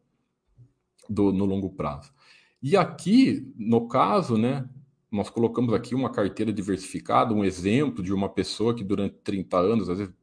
do, 1.09 1.33
no 1.33 1.45
longo 1.45 1.71
prazo. 1.71 2.13
E 2.63 2.77
aqui, 2.77 3.53
no 3.57 3.89
caso, 3.89 4.37
né, 4.37 4.69
nós 5.11 5.31
colocamos 5.31 5.73
aqui 5.73 5.95
uma 5.95 6.11
carteira 6.11 6.53
diversificada, 6.53 7.33
um 7.33 7.45
exemplo 7.45 8.03
de 8.03 8.13
uma 8.13 8.29
pessoa 8.29 8.75
que 8.75 8.85
durante 8.85 9.17
30 9.25 9.57
anos, 9.59 9.89
às 9.89 9.99
vezes, 9.99 10.15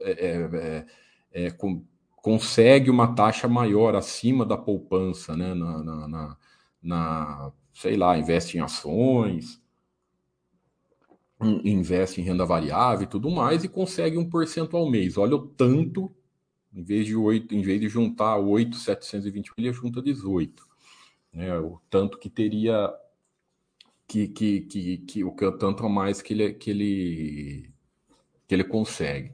é, 0.00 0.10
é, 0.10 0.86
é, 1.32 1.46
é 1.46 1.50
com, 1.50 1.84
consegue 2.16 2.90
uma 2.90 3.14
taxa 3.14 3.46
maior 3.48 3.94
acima 3.94 4.44
da 4.44 4.56
poupança, 4.56 5.36
né? 5.36 5.54
Na, 5.54 5.82
na, 5.82 6.08
na, 6.08 6.36
na, 6.82 7.52
sei 7.74 7.96
lá, 7.96 8.16
investe 8.18 8.56
em 8.56 8.60
ações, 8.60 9.60
investe 11.64 12.20
em 12.20 12.24
renda 12.24 12.46
variável 12.46 13.04
e 13.04 13.10
tudo 13.10 13.30
mais 13.30 13.64
e 13.64 13.68
consegue 13.68 14.16
um 14.16 14.28
por 14.28 14.46
cento 14.46 14.76
ao 14.76 14.90
mês. 14.90 15.18
Olha 15.18 15.36
o 15.36 15.46
tanto, 15.46 16.14
em 16.76 16.82
vez 16.82 17.06
de 17.06 17.16
8, 17.16 17.54
em 17.54 17.62
vez 17.62 17.80
de 17.80 17.88
juntar 17.88 18.36
8, 18.36 18.76
720 18.76 19.52
ele 19.56 19.72
junta 19.72 20.02
18. 20.02 20.66
Né? 21.32 21.58
O 21.58 21.80
tanto 21.88 22.18
que 22.18 22.28
teria 22.28 22.92
que, 24.06 24.28
que, 24.28 24.60
que, 24.60 24.98
que 24.98 25.24
o 25.24 25.32
tanto 25.58 25.86
a 25.86 25.88
mais 25.88 26.20
que 26.20 26.34
ele, 26.34 26.52
que 26.54 26.70
ele 26.70 27.74
que 28.46 28.54
ele 28.54 28.64
consegue. 28.64 29.32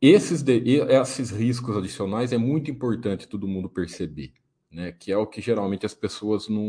Esses, 0.00 0.42
de, 0.42 0.62
esses 0.88 1.30
riscos 1.30 1.76
adicionais 1.76 2.32
é 2.32 2.38
muito 2.38 2.70
importante 2.70 3.28
todo 3.28 3.48
mundo 3.48 3.68
perceber, 3.68 4.32
né? 4.70 4.92
Que 4.92 5.10
é 5.10 5.16
o 5.16 5.26
que 5.26 5.40
geralmente 5.40 5.84
as 5.84 5.94
pessoas 5.94 6.48
não, 6.48 6.62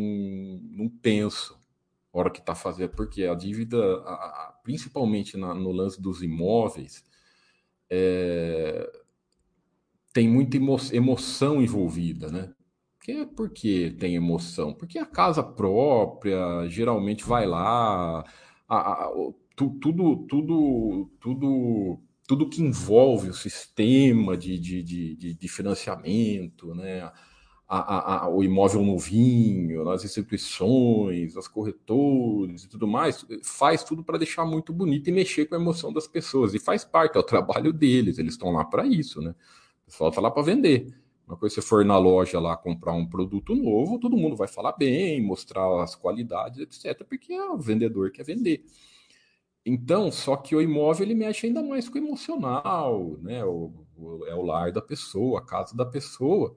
não 0.71 0.89
pensam 0.89 1.57
na 2.13 2.21
hora 2.21 2.31
que 2.31 2.39
está 2.39 2.55
fazendo, 2.55 2.89
porque 2.91 3.25
a 3.25 3.35
dívida, 3.35 3.77
a, 3.77 4.13
a, 4.13 4.59
principalmente 4.63 5.37
na, 5.37 5.53
no 5.53 5.71
lance 5.71 6.01
dos 6.01 6.23
imóveis, 6.23 7.03
é, 7.89 8.89
tem 10.17 10.27
muita 10.27 10.57
emo, 10.57 10.75
emoção 10.91 11.61
envolvida, 11.61 12.31
né? 12.31 12.51
Que, 13.01 13.23
por 13.23 13.51
que 13.51 13.91
tem 13.91 14.15
emoção? 14.15 14.73
Porque 14.73 14.97
a 14.97 15.05
casa 15.05 15.43
própria 15.43 16.67
geralmente 16.67 17.23
vai 17.23 17.45
lá, 17.45 18.25
a, 18.67 18.77
a, 18.77 19.11
tu, 19.55 19.77
tudo, 19.79 20.25
tudo, 20.27 21.11
tudo, 21.21 21.99
tudo 22.27 22.49
que 22.49 22.63
envolve 22.63 23.29
o 23.29 23.33
sistema 23.33 24.35
de, 24.35 24.57
de, 24.57 24.81
de, 24.81 25.33
de 25.35 25.47
financiamento, 25.47 26.73
né? 26.73 27.11
A, 27.69 28.23
a, 28.23 28.29
o 28.29 28.43
imóvel 28.43 28.81
novinho, 28.81 29.87
as 29.89 30.03
instituições, 30.03 31.37
as 31.37 31.47
corretores 31.47 32.63
e 32.63 32.69
tudo 32.69 32.87
mais, 32.87 33.23
faz 33.43 33.83
tudo 33.83 34.03
para 34.03 34.17
deixar 34.17 34.45
muito 34.45 34.73
bonito 34.73 35.09
e 35.09 35.11
mexer 35.11 35.45
com 35.45 35.53
a 35.53 35.59
emoção 35.59 35.93
das 35.93 36.07
pessoas. 36.07 36.55
E 36.55 36.59
faz 36.59 36.83
parte, 36.83 37.17
é 37.17 37.19
o 37.19 37.23
trabalho 37.23 37.71
deles, 37.71 38.17
eles 38.17 38.33
estão 38.33 38.51
lá 38.51 38.65
para 38.65 38.87
isso, 38.87 39.21
né? 39.21 39.35
Pessoal 39.87 40.09
está 40.09 40.21
lá 40.21 40.29
para 40.29 40.43
vender. 40.43 40.93
Uma 41.25 41.37
coisa, 41.37 41.55
se 41.55 41.61
você 41.61 41.67
for 41.67 41.85
na 41.85 41.97
loja 41.97 42.39
lá 42.41 42.57
comprar 42.57 42.91
um 42.91 43.07
produto 43.07 43.55
novo, 43.55 43.97
todo 43.97 44.17
mundo 44.17 44.35
vai 44.35 44.47
falar 44.47 44.73
bem, 44.73 45.21
mostrar 45.21 45.81
as 45.81 45.95
qualidades, 45.95 46.59
etc., 46.59 47.05
porque 47.07 47.31
é 47.33 47.49
o 47.49 47.57
vendedor 47.57 48.11
que 48.11 48.17
quer 48.17 48.23
vender. 48.23 48.65
Então, 49.65 50.11
só 50.11 50.35
que 50.35 50.55
o 50.55 50.61
imóvel 50.61 51.05
ele 51.05 51.15
mexe 51.15 51.47
ainda 51.47 51.63
mais 51.63 51.87
com 51.87 51.95
o 51.95 52.01
emocional, 52.01 53.17
né? 53.21 53.43
O, 53.45 53.73
o, 53.97 54.25
é 54.25 54.35
o 54.35 54.41
lar 54.41 54.73
da 54.73 54.81
pessoa, 54.81 55.39
a 55.39 55.45
casa 55.45 55.75
da 55.75 55.85
pessoa. 55.85 56.55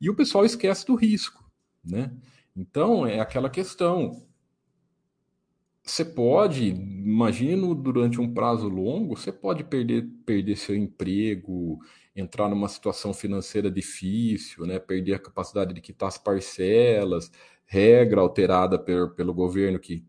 E 0.00 0.08
o 0.08 0.14
pessoal 0.14 0.44
esquece 0.44 0.86
do 0.86 0.94
risco, 0.94 1.44
né? 1.84 2.16
Então, 2.56 3.06
é 3.06 3.20
aquela 3.20 3.50
questão. 3.50 4.26
Você 5.90 6.04
pode, 6.04 6.68
imagino, 6.68 7.74
durante 7.74 8.20
um 8.20 8.32
prazo 8.32 8.68
longo, 8.68 9.16
você 9.16 9.32
pode 9.32 9.64
perder, 9.64 10.08
perder 10.24 10.56
seu 10.56 10.76
emprego, 10.76 11.80
entrar 12.14 12.48
numa 12.48 12.68
situação 12.68 13.12
financeira 13.12 13.68
difícil, 13.68 14.66
né, 14.66 14.78
perder 14.78 15.14
a 15.14 15.18
capacidade 15.18 15.74
de 15.74 15.80
quitar 15.80 16.06
as 16.06 16.16
parcelas, 16.16 17.32
regra 17.66 18.20
alterada 18.20 18.78
per, 18.78 19.16
pelo 19.16 19.34
governo 19.34 19.80
que 19.80 20.04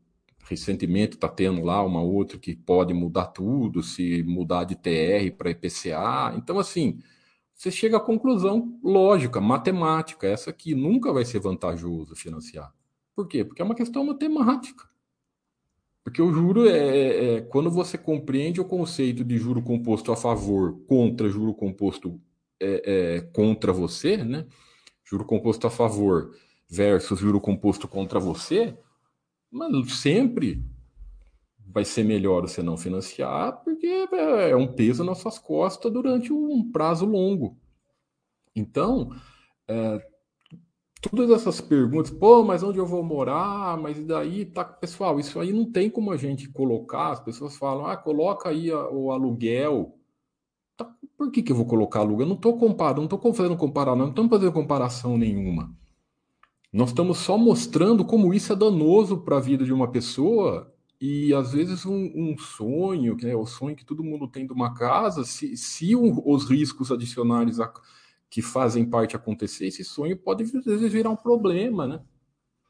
recentemente 0.47 1.15
está 1.15 1.27
tendo 1.27 1.63
lá 1.63 1.83
uma 1.83 2.01
outra 2.01 2.37
que 2.37 2.55
pode 2.55 2.93
mudar 2.93 3.27
tudo, 3.27 3.81
se 3.81 4.21
mudar 4.21 4.65
de 4.65 4.75
TR 4.75 5.35
para 5.35 5.49
IPCA. 5.49 6.35
Então, 6.37 6.59
assim, 6.59 6.99
você 7.55 7.71
chega 7.71 7.97
à 7.97 7.99
conclusão 7.99 8.79
lógica, 8.83 9.41
matemática, 9.41 10.27
essa 10.27 10.51
aqui 10.51 10.75
nunca 10.75 11.11
vai 11.11 11.25
ser 11.25 11.39
vantajoso 11.39 12.15
financiar. 12.15 12.71
Por 13.15 13.27
quê? 13.27 13.43
Porque 13.43 13.63
é 13.63 13.65
uma 13.65 13.75
questão 13.75 14.05
matemática. 14.05 14.90
Porque 16.03 16.21
o 16.21 16.31
juro 16.33 16.67
é, 16.67 16.77
é, 16.77 17.35
é, 17.35 17.41
quando 17.41 17.69
você 17.69 17.97
compreende 17.97 18.59
o 18.59 18.65
conceito 18.65 19.23
de 19.23 19.37
juro 19.37 19.61
composto 19.61 20.11
a 20.11 20.15
favor 20.15 20.79
contra 20.87 21.29
juro 21.29 21.53
composto 21.53 22.19
é, 22.59 23.17
é, 23.17 23.21
contra 23.33 23.71
você, 23.71 24.17
né? 24.17 24.47
Juro 25.05 25.25
composto 25.25 25.67
a 25.67 25.69
favor 25.69 26.35
versus 26.69 27.19
juro 27.19 27.39
composto 27.39 27.87
contra 27.87 28.19
você, 28.19 28.77
mas 29.51 29.93
sempre 29.99 30.63
vai 31.67 31.85
ser 31.85 32.03
melhor 32.03 32.41
você 32.41 32.61
não 32.61 32.77
financiar, 32.77 33.63
porque 33.63 33.87
é, 33.87 34.55
um 34.55 34.67
peso 34.67 35.03
nas 35.03 35.19
suas 35.19 35.37
costas 35.37 35.91
durante 35.91 36.33
um 36.33 36.69
prazo 36.71 37.05
longo. 37.05 37.57
Então, 38.55 39.15
é, 39.67 40.10
todas 41.01 41.31
essas 41.31 41.59
perguntas, 41.59 42.11
pô, 42.11 42.43
mas 42.43 42.61
onde 42.61 42.77
eu 42.77 42.85
vou 42.85 43.03
morar? 43.03 43.75
Mas 43.77 44.03
daí 44.05 44.45
tá, 44.45 44.63
pessoal, 44.63 45.19
isso 45.19 45.39
aí 45.39 45.51
não 45.51 45.65
tem 45.65 45.89
como 45.89 46.11
a 46.11 46.17
gente 46.17 46.47
colocar. 46.47 47.11
As 47.11 47.19
pessoas 47.19 47.57
falam, 47.57 47.87
ah, 47.87 47.97
coloca 47.97 48.49
aí 48.49 48.69
a, 48.69 48.87
o 48.89 49.11
aluguel. 49.11 49.97
Tá, 50.77 50.85
por 51.17 51.31
que, 51.31 51.41
que 51.41 51.51
eu 51.51 51.55
vou 51.55 51.65
colocar 51.65 51.99
aluguel? 51.99 52.25
Eu 52.25 52.29
não 52.29 52.35
estou 52.35 52.57
comparando, 52.57 52.99
não 53.01 53.05
estou 53.05 53.33
fazendo 53.33 53.57
comparação, 53.57 53.97
não 53.97 54.09
estamos 54.09 54.29
fazendo 54.29 54.51
comparação 54.51 55.17
nenhuma. 55.17 55.75
Nós 56.71 56.89
estamos 56.89 57.17
só 57.17 57.37
mostrando 57.37 58.05
como 58.05 58.33
isso 58.33 58.53
é 58.53 58.55
danoso 58.55 59.17
para 59.17 59.37
a 59.37 59.41
vida 59.41 59.65
de 59.65 59.73
uma 59.73 59.91
pessoa 59.91 60.71
e 61.01 61.33
às 61.33 61.51
vezes 61.51 61.85
um, 61.85 62.11
um 62.15 62.37
sonho, 62.37 63.17
que 63.17 63.27
é 63.27 63.35
o 63.35 63.45
sonho 63.45 63.75
que 63.75 63.83
todo 63.83 64.03
mundo 64.03 64.27
tem 64.27 64.45
de 64.45 64.53
uma 64.53 64.73
casa, 64.73 65.25
se, 65.25 65.57
se 65.57 65.95
um, 65.95 66.21
os 66.23 66.47
riscos 66.47 66.91
adicionais 66.91 67.59
que 68.31 68.41
fazem 68.41 68.85
parte 68.85 69.13
acontecer, 69.13 69.67
esse 69.67 69.83
sonho 69.83 70.15
pode 70.15 70.43
às 70.45 70.51
vezes 70.51 70.91
virar 70.91 71.09
um 71.09 71.17
problema, 71.17 71.85
né? 71.85 72.01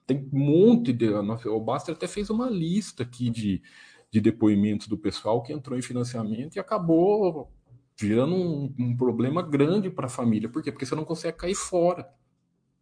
Tem 0.08 0.18
um 0.34 0.40
monte 0.40 0.92
de. 0.92 1.08
O 1.08 1.60
Baster 1.60 1.94
até 1.94 2.08
fez 2.08 2.32
uma 2.32 2.50
lista 2.50 3.04
aqui 3.04 3.30
de, 3.30 3.62
de 4.10 4.20
depoimentos 4.20 4.88
do 4.88 4.98
pessoal 4.98 5.44
que 5.44 5.54
entrou 5.54 5.78
em 5.78 5.82
financiamento 5.84 6.56
e 6.56 6.60
acabou 6.60 7.52
virando 7.96 8.34
um, 8.34 8.74
um 8.80 8.98
problema 8.98 9.44
grande 9.44 9.92
para 9.92 10.08
a 10.08 10.10
família. 10.10 10.50
Por 10.50 10.64
quê? 10.64 10.72
Porque 10.72 10.86
você 10.86 10.96
não 10.96 11.06
consegue 11.06 11.38
cair 11.38 11.54
fora. 11.54 12.12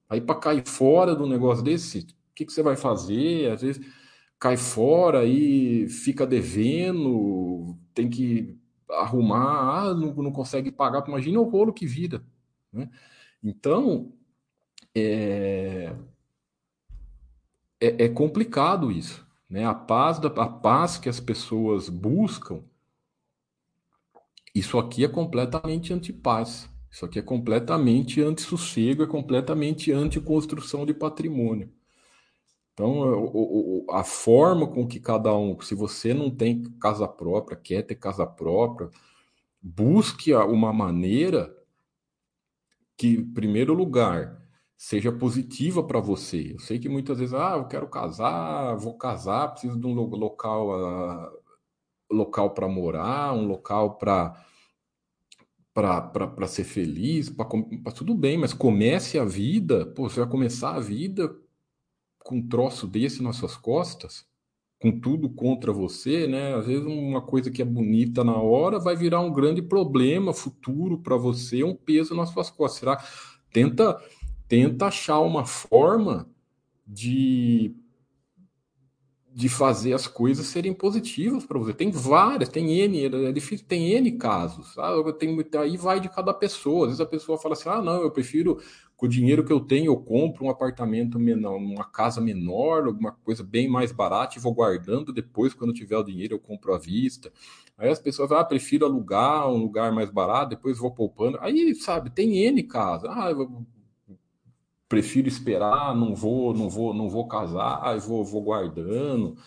Aí, 0.07 0.21
para 0.21 0.39
cair 0.39 0.65
fora 0.65 1.21
um 1.21 1.27
negócio 1.27 1.61
desse, 1.61 1.99
o 1.99 2.05
que, 2.33 2.45
que 2.45 2.53
você 2.53 2.63
vai 2.63 2.77
fazer? 2.77 3.51
Às 3.51 3.61
vezes 3.61 3.85
cai 4.39 4.55
fora 4.55 5.25
e 5.25 5.89
fica 5.89 6.25
devendo, 6.25 7.77
tem 7.93 8.09
que 8.09 8.57
arrumar, 8.89 9.89
ah, 9.89 9.93
não, 9.93 10.13
não 10.15 10.31
consegue 10.31 10.71
pagar. 10.71 11.03
Imagina 11.05 11.41
o 11.41 11.49
rolo 11.49 11.73
que 11.73 11.85
vira. 11.85 12.23
Né? 12.71 12.89
Então, 13.43 14.13
é, 14.95 15.93
é, 17.79 18.05
é, 18.05 18.09
complicado 18.09 18.91
isso. 18.91 19.25
Né? 19.49 19.65
A, 19.65 19.73
paz 19.73 20.19
da, 20.19 20.27
a 20.27 20.47
paz 20.47 20.97
que 20.97 21.09
as 21.09 21.19
pessoas 21.19 21.89
buscam, 21.89 22.63
isso 24.53 24.77
aqui 24.77 25.03
é 25.03 25.07
completamente 25.07 25.93
antipaz. 25.93 26.69
Isso 26.91 27.05
aqui 27.05 27.19
é 27.19 27.21
completamente 27.21 28.21
anti-sossego, 28.21 29.03
é 29.03 29.07
completamente 29.07 29.91
anti-construção 29.91 30.85
de 30.85 30.93
patrimônio. 30.93 31.71
Então, 32.73 33.85
a 33.91 34.03
forma 34.03 34.65
com 34.65 34.87
que 34.87 34.99
cada 34.99 35.35
um, 35.35 35.59
se 35.59 35.75
você 35.75 36.13
não 36.13 36.31
tem 36.31 36.63
casa 36.79 37.07
própria, 37.07 37.57
quer 37.57 37.83
ter 37.83 37.95
casa 37.95 38.25
própria, 38.25 38.89
busque 39.61 40.33
uma 40.33 40.71
maneira 40.71 41.53
que, 42.99 43.15
em 43.15 43.33
primeiro 43.33 43.73
lugar, 43.73 44.37
seja 44.77 45.09
positiva 45.09 45.81
para 45.81 46.01
você. 46.01 46.53
Eu 46.53 46.59
sei 46.59 46.77
que 46.77 46.89
muitas 46.89 47.17
vezes, 47.17 47.33
ah, 47.33 47.55
eu 47.55 47.65
quero 47.65 47.87
casar, 47.87 48.75
vou 48.75 48.97
casar, 48.97 49.51
preciso 49.51 49.79
de 49.79 49.87
um 49.87 49.93
local, 49.93 50.67
uh, 50.69 51.39
local 52.11 52.53
para 52.53 52.67
morar, 52.67 53.33
um 53.33 53.47
local 53.47 53.97
para 53.97 54.45
para 55.73 56.45
ser 56.47 56.65
feliz, 56.65 57.29
para 57.29 57.93
tudo 57.95 58.13
bem, 58.13 58.37
mas 58.37 58.53
comece 58.53 59.17
a 59.17 59.23
vida, 59.23 59.85
pô, 59.85 60.09
você 60.09 60.19
vai 60.19 60.29
começar 60.29 60.75
a 60.75 60.79
vida 60.81 61.33
com 62.19 62.35
um 62.35 62.49
troço 62.49 62.85
desse 62.85 63.23
nas 63.23 63.37
suas 63.37 63.55
costas, 63.55 64.25
com 64.79 64.97
tudo 64.97 65.29
contra 65.29 65.73
você, 65.73 66.25
né? 66.25 66.55
Às 66.55 66.65
vezes 66.65 66.85
uma 66.85 67.21
coisa 67.21 67.51
que 67.51 67.61
é 67.61 67.65
bonita 67.65 68.23
na 68.23 68.35
hora 68.37 68.79
vai 68.79 68.95
virar 68.95 69.19
um 69.19 69.31
grande 69.31 69.61
problema 69.61 70.33
futuro 70.33 70.97
para 70.99 71.17
você, 71.17 71.63
um 71.63 71.75
peso 71.75 72.15
nas 72.15 72.29
suas 72.29 72.49
costas. 72.49 72.79
Será? 72.79 73.03
Tenta, 73.51 74.01
tenta 74.47 74.85
achar 74.85 75.19
uma 75.19 75.45
forma 75.45 76.29
de 76.87 77.75
de 79.31 79.47
fazer 79.47 79.93
as 79.93 80.07
coisas 80.07 80.47
serem 80.47 80.73
positivas 80.73 81.45
para 81.45 81.57
você. 81.57 81.73
Tem 81.73 81.91
várias, 81.91 82.49
tem 82.49 82.71
N, 82.81 83.05
é 83.05 83.31
difícil, 83.31 83.65
tem 83.65 83.93
N 83.93 84.11
casos. 84.13 84.75
Eu 84.75 85.13
tenho, 85.13 85.45
aí 85.61 85.77
vai 85.77 85.99
de 85.99 86.09
cada 86.09 86.33
pessoa. 86.33 86.87
Às 86.87 86.91
vezes 86.91 87.01
a 87.01 87.05
pessoa 87.05 87.37
fala 87.37 87.53
assim: 87.53 87.69
ah, 87.69 87.81
não, 87.81 88.01
eu 88.01 88.11
prefiro, 88.11 88.59
com 88.99 89.05
o 89.05 89.09
dinheiro 89.09 89.45
que 89.45 89.53
eu 89.53 89.61
tenho, 89.61 89.85
eu 89.85 89.95
compro 89.95 90.43
um 90.43 90.49
apartamento 90.49 91.17
menor, 91.17 91.55
uma 91.55 91.85
casa 91.85 92.19
menor, 92.19 92.85
alguma 92.85 93.13
coisa 93.13 93.41
bem 93.41 93.65
mais 93.65 93.93
barata 93.93 94.37
e 94.37 94.41
vou 94.41 94.53
guardando. 94.53 95.13
Depois, 95.13 95.53
quando 95.53 95.71
tiver 95.71 95.95
o 95.95 96.03
dinheiro, 96.03 96.33
eu 96.33 96.39
compro 96.39 96.73
à 96.73 96.77
vista. 96.77 97.31
Aí 97.77 97.89
as 97.89 97.97
pessoas 97.97 98.27
falam, 98.27 98.43
ah, 98.43 98.45
prefiro 98.45 98.85
alugar 98.85 99.49
um 99.49 99.55
lugar 99.55 99.93
mais 99.93 100.09
barato, 100.09 100.49
depois 100.49 100.77
vou 100.77 100.91
poupando. 100.91 101.37
Aí, 101.39 101.73
sabe, 101.75 102.09
tem 102.09 102.39
N 102.39 102.61
casos. 102.63 103.09
Ah, 103.09 103.31
eu 103.31 103.65
prefiro 104.89 105.29
esperar, 105.29 105.95
não 105.95 106.13
vou, 106.13 106.53
não 106.53 106.69
vou, 106.69 106.93
não 106.93 107.09
vou 107.09 107.25
casar, 107.25 107.97
vou, 107.99 108.25
vou 108.25 108.41
guardando. 108.41 109.37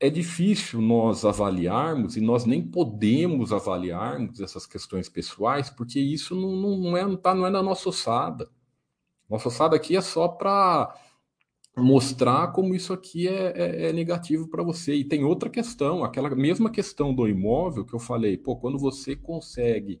É 0.00 0.08
difícil 0.08 0.80
nós 0.80 1.24
avaliarmos 1.24 2.16
e 2.16 2.20
nós 2.20 2.46
nem 2.46 2.62
podemos 2.62 3.52
avaliarmos 3.52 4.40
essas 4.40 4.66
questões 4.66 5.08
pessoais, 5.08 5.68
porque 5.68 6.00
isso 6.00 6.34
não, 6.34 6.56
não, 6.56 6.76
não 6.78 6.96
é, 6.96 7.04
não, 7.04 7.16
tá, 7.16 7.34
não 7.34 7.46
é 7.46 7.50
na 7.50 7.62
nossa 7.62 7.90
ossada. 7.90 8.50
Nossa 9.28 9.48
ossada 9.48 9.76
aqui 9.76 9.96
é 9.96 10.00
só 10.00 10.26
para 10.26 10.94
mostrar 11.76 12.52
como 12.52 12.74
isso 12.74 12.92
aqui 12.92 13.28
é, 13.28 13.52
é, 13.54 13.90
é 13.90 13.92
negativo 13.92 14.48
para 14.48 14.62
você. 14.62 14.94
E 14.94 15.04
tem 15.04 15.22
outra 15.22 15.50
questão, 15.50 16.02
aquela 16.02 16.30
mesma 16.30 16.70
questão 16.70 17.14
do 17.14 17.28
imóvel 17.28 17.84
que 17.84 17.94
eu 17.94 18.00
falei, 18.00 18.38
pô, 18.38 18.56
quando 18.56 18.78
você 18.78 19.14
consegue 19.14 20.00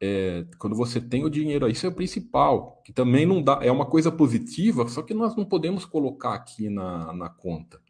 é, 0.00 0.46
quando 0.58 0.74
você 0.74 0.98
tem 1.00 1.24
o 1.24 1.30
dinheiro, 1.30 1.68
isso 1.68 1.84
é 1.84 1.88
o 1.88 1.94
principal, 1.94 2.80
que 2.84 2.92
também 2.92 3.26
não 3.26 3.42
dá, 3.42 3.60
é 3.62 3.70
uma 3.70 3.84
coisa 3.84 4.10
positiva, 4.10 4.88
só 4.88 5.02
que 5.02 5.12
nós 5.12 5.36
não 5.36 5.44
podemos 5.44 5.84
colocar 5.84 6.34
aqui 6.34 6.70
na, 6.70 7.12
na 7.12 7.28
conta, 7.28 7.80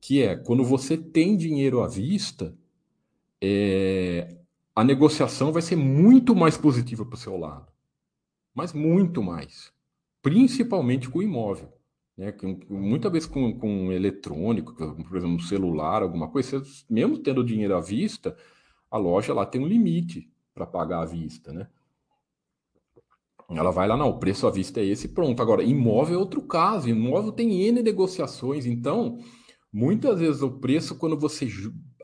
que 0.00 0.22
é 0.22 0.36
quando 0.36 0.64
você 0.64 0.96
tem 0.96 1.36
dinheiro 1.36 1.82
à 1.82 1.86
vista, 1.86 2.56
é, 3.40 4.36
a 4.74 4.82
negociação 4.82 5.52
vai 5.52 5.62
ser 5.62 5.76
muito 5.76 6.34
mais 6.34 6.56
positiva 6.56 7.04
para 7.04 7.14
o 7.14 7.18
seu 7.18 7.36
lado, 7.36 7.70
mas 8.54 8.72
muito 8.72 9.22
mais, 9.22 9.72
principalmente 10.22 11.08
com 11.08 11.18
o 11.18 11.22
imóvel. 11.22 11.72
Né, 12.16 12.34
muitas 12.68 13.10
vezes 13.10 13.28
com, 13.28 13.58
com 13.58 13.90
eletrônico, 13.90 14.74
por 14.74 15.16
exemplo, 15.16 15.36
um 15.36 15.38
celular, 15.38 16.02
alguma 16.02 16.28
coisa, 16.28 16.58
você, 16.58 16.84
mesmo 16.88 17.18
tendo 17.18 17.42
dinheiro 17.42 17.74
à 17.74 17.80
vista, 17.80 18.36
a 18.90 18.98
loja 18.98 19.32
lá 19.32 19.46
tem 19.46 19.60
um 19.60 19.66
limite 19.66 20.30
para 20.52 20.66
pagar 20.66 21.00
à 21.00 21.06
vista, 21.06 21.52
né? 21.52 21.68
Ela 23.48 23.70
vai 23.70 23.88
lá, 23.88 23.96
não, 23.96 24.10
o 24.10 24.18
preço 24.18 24.46
à 24.46 24.50
vista 24.50 24.80
é 24.80 24.84
esse, 24.84 25.08
pronto. 25.08 25.42
Agora, 25.42 25.62
imóvel 25.62 26.16
é 26.16 26.18
outro 26.18 26.40
caso, 26.42 26.88
imóvel 26.88 27.32
tem 27.32 27.62
N 27.62 27.82
negociações, 27.82 28.64
então, 28.64 29.18
muitas 29.72 30.20
vezes 30.20 30.42
o 30.42 30.50
preço, 30.50 30.96
quando 30.96 31.18
você 31.18 31.48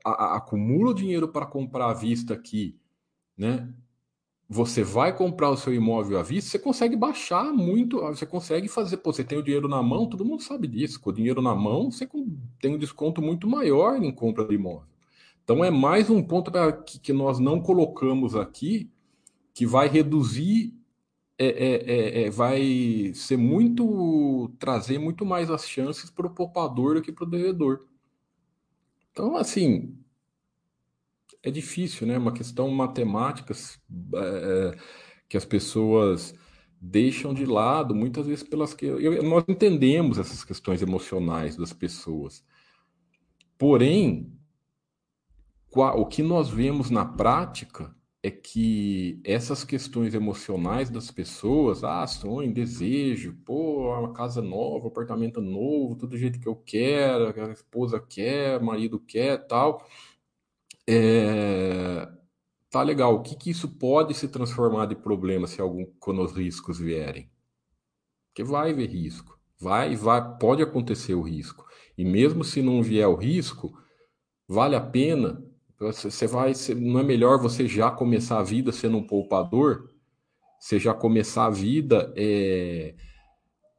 acumula 0.04 0.90
o 0.90 0.94
dinheiro 0.94 1.28
para 1.28 1.46
comprar 1.46 1.90
à 1.90 1.94
vista 1.94 2.34
aqui, 2.34 2.78
né? 3.36 3.72
Você 4.48 4.84
vai 4.84 5.16
comprar 5.16 5.50
o 5.50 5.56
seu 5.56 5.74
imóvel 5.74 6.20
à 6.20 6.22
vista, 6.22 6.50
você 6.50 6.58
consegue 6.60 6.94
baixar 6.94 7.52
muito, 7.52 7.98
você 8.00 8.24
consegue 8.24 8.68
fazer, 8.68 8.98
pô, 8.98 9.12
você 9.12 9.24
tem 9.24 9.36
o 9.36 9.42
dinheiro 9.42 9.66
na 9.66 9.82
mão, 9.82 10.08
todo 10.08 10.24
mundo 10.24 10.42
sabe 10.42 10.68
disso, 10.68 11.00
com 11.00 11.10
o 11.10 11.12
dinheiro 11.12 11.42
na 11.42 11.52
mão, 11.52 11.90
você 11.90 12.08
tem 12.60 12.72
um 12.72 12.78
desconto 12.78 13.20
muito 13.20 13.48
maior 13.48 14.00
em 14.00 14.12
compra 14.12 14.44
de 14.44 14.54
imóvel. 14.54 14.86
Então 15.42 15.64
é 15.64 15.70
mais 15.70 16.08
um 16.10 16.22
ponto 16.22 16.52
que, 16.84 17.00
que 17.00 17.12
nós 17.12 17.40
não 17.40 17.60
colocamos 17.60 18.36
aqui 18.36 18.88
que 19.52 19.66
vai 19.66 19.88
reduzir, 19.88 20.74
é, 21.38 21.46
é, 21.46 22.22
é, 22.22 22.22
é 22.24 22.30
vai 22.30 23.12
ser 23.14 23.36
muito 23.36 24.50
trazer 24.58 24.98
muito 24.98 25.24
mais 25.24 25.50
as 25.50 25.68
chances 25.68 26.10
para 26.10 26.26
o 26.26 26.34
poupador 26.34 26.94
do 26.94 27.02
que 27.02 27.12
para 27.12 27.24
o 27.24 27.30
devedor. 27.30 27.86
Então 29.10 29.36
assim 29.36 29.96
é 31.42 31.50
difícil, 31.50 32.06
né? 32.06 32.18
Uma 32.18 32.32
questão 32.32 32.68
matemática 32.70 33.54
é, 34.14 34.78
que 35.28 35.36
as 35.36 35.44
pessoas 35.44 36.34
deixam 36.80 37.32
de 37.32 37.46
lado 37.46 37.94
muitas 37.94 38.26
vezes 38.26 38.42
pelas 38.42 38.74
que 38.74 38.90
nós 39.22 39.44
entendemos 39.48 40.18
essas 40.18 40.44
questões 40.44 40.82
emocionais 40.82 41.56
das 41.56 41.72
pessoas. 41.72 42.44
Porém, 43.56 44.32
o 45.72 46.06
que 46.06 46.22
nós 46.22 46.48
vemos 46.48 46.90
na 46.90 47.04
prática 47.04 47.95
é 48.26 48.30
que 48.30 49.20
essas 49.24 49.62
questões 49.62 50.12
emocionais 50.12 50.90
das 50.90 51.12
pessoas, 51.12 51.84
ah, 51.84 52.04
sonho, 52.08 52.52
desejo, 52.52 53.36
pô, 53.44 53.88
uma 53.96 54.12
casa 54.12 54.42
nova, 54.42 54.88
apartamento 54.88 55.40
novo, 55.40 55.94
tudo 55.94 56.10
do 56.10 56.18
jeito 56.18 56.40
que 56.40 56.48
eu 56.48 56.56
quero, 56.56 57.32
que 57.32 57.38
a 57.38 57.52
esposa 57.52 58.00
quer, 58.00 58.60
marido 58.60 58.98
quer, 58.98 59.46
tal, 59.46 59.86
é... 60.88 62.08
tá 62.68 62.82
legal. 62.82 63.14
O 63.14 63.22
que 63.22 63.36
que 63.36 63.50
isso 63.50 63.68
pode 63.78 64.12
se 64.12 64.26
transformar 64.26 64.86
de 64.86 64.96
problema 64.96 65.46
se 65.46 65.60
algum 65.60 65.86
quando 66.00 66.22
os 66.22 66.32
riscos 66.32 66.80
vierem? 66.80 67.30
Porque 68.28 68.42
vai 68.42 68.72
haver 68.72 68.88
risco, 68.90 69.38
vai, 69.56 69.94
vai, 69.94 70.36
pode 70.38 70.62
acontecer 70.62 71.14
o 71.14 71.22
risco. 71.22 71.64
E 71.96 72.04
mesmo 72.04 72.42
se 72.42 72.60
não 72.60 72.82
vier 72.82 73.06
o 73.06 73.14
risco, 73.14 73.78
vale 74.48 74.74
a 74.74 74.80
pena 74.80 75.45
você 75.78 76.26
vai, 76.26 76.52
não 76.76 77.00
é 77.00 77.02
melhor 77.02 77.38
você 77.38 77.68
já 77.68 77.90
começar 77.90 78.38
a 78.38 78.42
vida 78.42 78.72
sendo 78.72 78.96
um 78.96 79.06
poupador? 79.06 79.90
Você 80.58 80.78
já 80.78 80.94
começar 80.94 81.46
a 81.46 81.50
vida 81.50 82.12
é, 82.16 82.94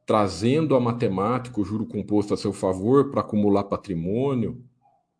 trazendo 0.06 0.76
a 0.76 0.80
matemática, 0.80 1.60
o 1.60 1.64
juro 1.64 1.84
composto 1.84 2.32
a 2.32 2.36
seu 2.36 2.52
favor 2.52 3.10
para 3.10 3.20
acumular 3.20 3.64
patrimônio, 3.64 4.64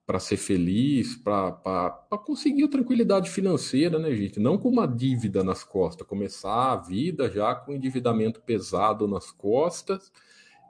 para 0.06 0.18
ser 0.18 0.38
feliz, 0.38 1.16
para 1.16 1.92
conseguir 2.24 2.64
a 2.64 2.68
tranquilidade 2.68 3.28
financeira, 3.28 3.98
né, 3.98 4.14
gente? 4.14 4.40
Não 4.40 4.56
com 4.56 4.70
uma 4.70 4.86
dívida 4.86 5.44
nas 5.44 5.62
costas, 5.62 6.06
começar 6.06 6.72
a 6.72 6.76
vida 6.76 7.28
já 7.28 7.54
com 7.54 7.74
endividamento 7.74 8.40
pesado 8.40 9.06
nas 9.06 9.30
costas 9.30 10.10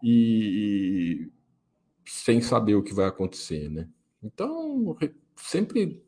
e, 0.02 1.28
e 1.28 1.32
sem 2.04 2.40
saber 2.40 2.74
o 2.74 2.82
que 2.82 2.92
vai 2.92 3.06
acontecer, 3.06 3.70
né? 3.70 3.88
Então, 4.20 4.96
sempre 5.38 6.02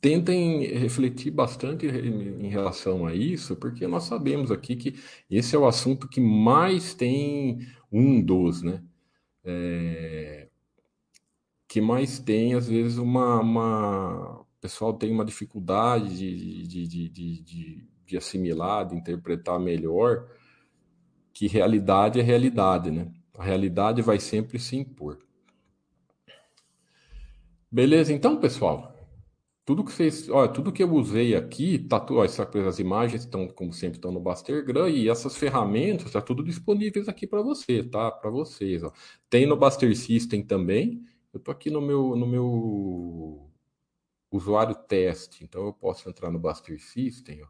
tentem 0.00 0.64
refletir 0.66 1.30
bastante 1.30 1.86
em 1.86 2.48
relação 2.48 3.06
a 3.06 3.14
isso, 3.14 3.54
porque 3.54 3.86
nós 3.86 4.02
sabemos 4.04 4.50
aqui 4.50 4.74
que 4.74 4.96
esse 5.30 5.54
é 5.54 5.58
o 5.58 5.66
assunto 5.66 6.08
que 6.08 6.20
mais 6.20 6.92
tem 6.92 7.60
um 7.90 8.20
dos, 8.20 8.62
né? 8.62 8.82
É, 9.44 10.48
que 11.68 11.80
mais 11.80 12.18
tem, 12.18 12.54
às 12.54 12.68
vezes, 12.68 12.98
uma, 12.98 13.40
uma... 13.40 14.40
O 14.40 14.46
pessoal 14.60 14.92
tem 14.92 15.12
uma 15.12 15.24
dificuldade 15.24 16.16
de, 16.16 16.66
de, 16.66 16.86
de, 16.88 17.08
de, 17.08 17.88
de 18.04 18.16
assimilar, 18.16 18.86
de 18.86 18.96
interpretar 18.96 19.58
melhor, 19.60 20.28
que 21.32 21.46
realidade 21.46 22.20
é 22.20 22.22
realidade, 22.22 22.90
né? 22.90 23.10
A 23.34 23.44
realidade 23.44 24.02
vai 24.02 24.18
sempre 24.18 24.58
se 24.58 24.76
impor. 24.76 25.18
Beleza, 27.72 28.12
então, 28.12 28.38
pessoal. 28.38 28.94
Tudo 29.64 29.82
que 29.82 29.92
vocês, 29.92 30.28
olha, 30.28 30.52
tudo 30.52 30.70
que 30.72 30.82
eu 30.82 30.92
usei 30.92 31.34
aqui, 31.34 31.78
tá, 31.78 32.04
ó, 32.10 32.22
essas 32.22 32.78
imagens 32.78 33.22
estão, 33.22 33.48
como 33.48 33.72
sempre, 33.72 33.96
estão 33.96 34.12
no 34.12 34.20
Bastergram 34.20 34.90
e 34.90 35.08
essas 35.08 35.36
ferramentas, 35.38 36.06
está 36.06 36.20
tudo 36.20 36.44
disponíveis 36.44 37.08
aqui 37.08 37.26
para 37.26 37.40
você, 37.40 37.82
tá? 37.82 38.10
Para 38.10 38.28
vocês, 38.28 38.82
ó. 38.82 38.92
Tem 39.30 39.46
no 39.46 39.56
Baster 39.56 39.96
System 39.96 40.42
também. 40.42 41.02
Eu 41.32 41.40
tô 41.40 41.50
aqui 41.50 41.70
no 41.70 41.80
meu, 41.80 42.14
no 42.14 42.26
meu 42.26 43.50
usuário 44.30 44.74
teste, 44.74 45.42
então 45.42 45.64
eu 45.64 45.72
posso 45.72 46.10
entrar 46.10 46.30
no 46.30 46.38
Baster 46.38 46.78
System, 46.78 47.42
ó. 47.42 47.46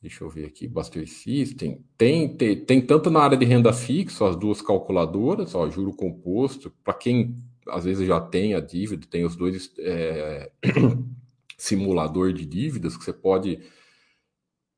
Deixa 0.00 0.24
eu 0.24 0.30
ver 0.30 0.46
aqui, 0.46 0.66
Baster 0.66 1.06
System. 1.06 1.84
Tem, 1.98 2.34
tem, 2.34 2.64
tem 2.64 2.80
tanto 2.80 3.10
na 3.10 3.20
área 3.20 3.36
de 3.36 3.44
renda 3.44 3.74
fixa, 3.74 4.26
as 4.26 4.36
duas 4.36 4.62
calculadoras, 4.62 5.54
ó, 5.54 5.68
juro 5.68 5.92
composto, 5.92 6.70
para 6.82 6.94
quem 6.94 7.36
às 7.68 7.84
vezes 7.84 8.06
já 8.06 8.20
tem 8.20 8.54
a 8.54 8.60
dívida, 8.60 9.06
tem 9.06 9.24
os 9.24 9.36
dois 9.36 9.72
é, 9.78 10.50
simulador 11.56 12.32
de 12.32 12.44
dívidas 12.44 12.96
que 12.96 13.04
você 13.04 13.12
pode 13.12 13.60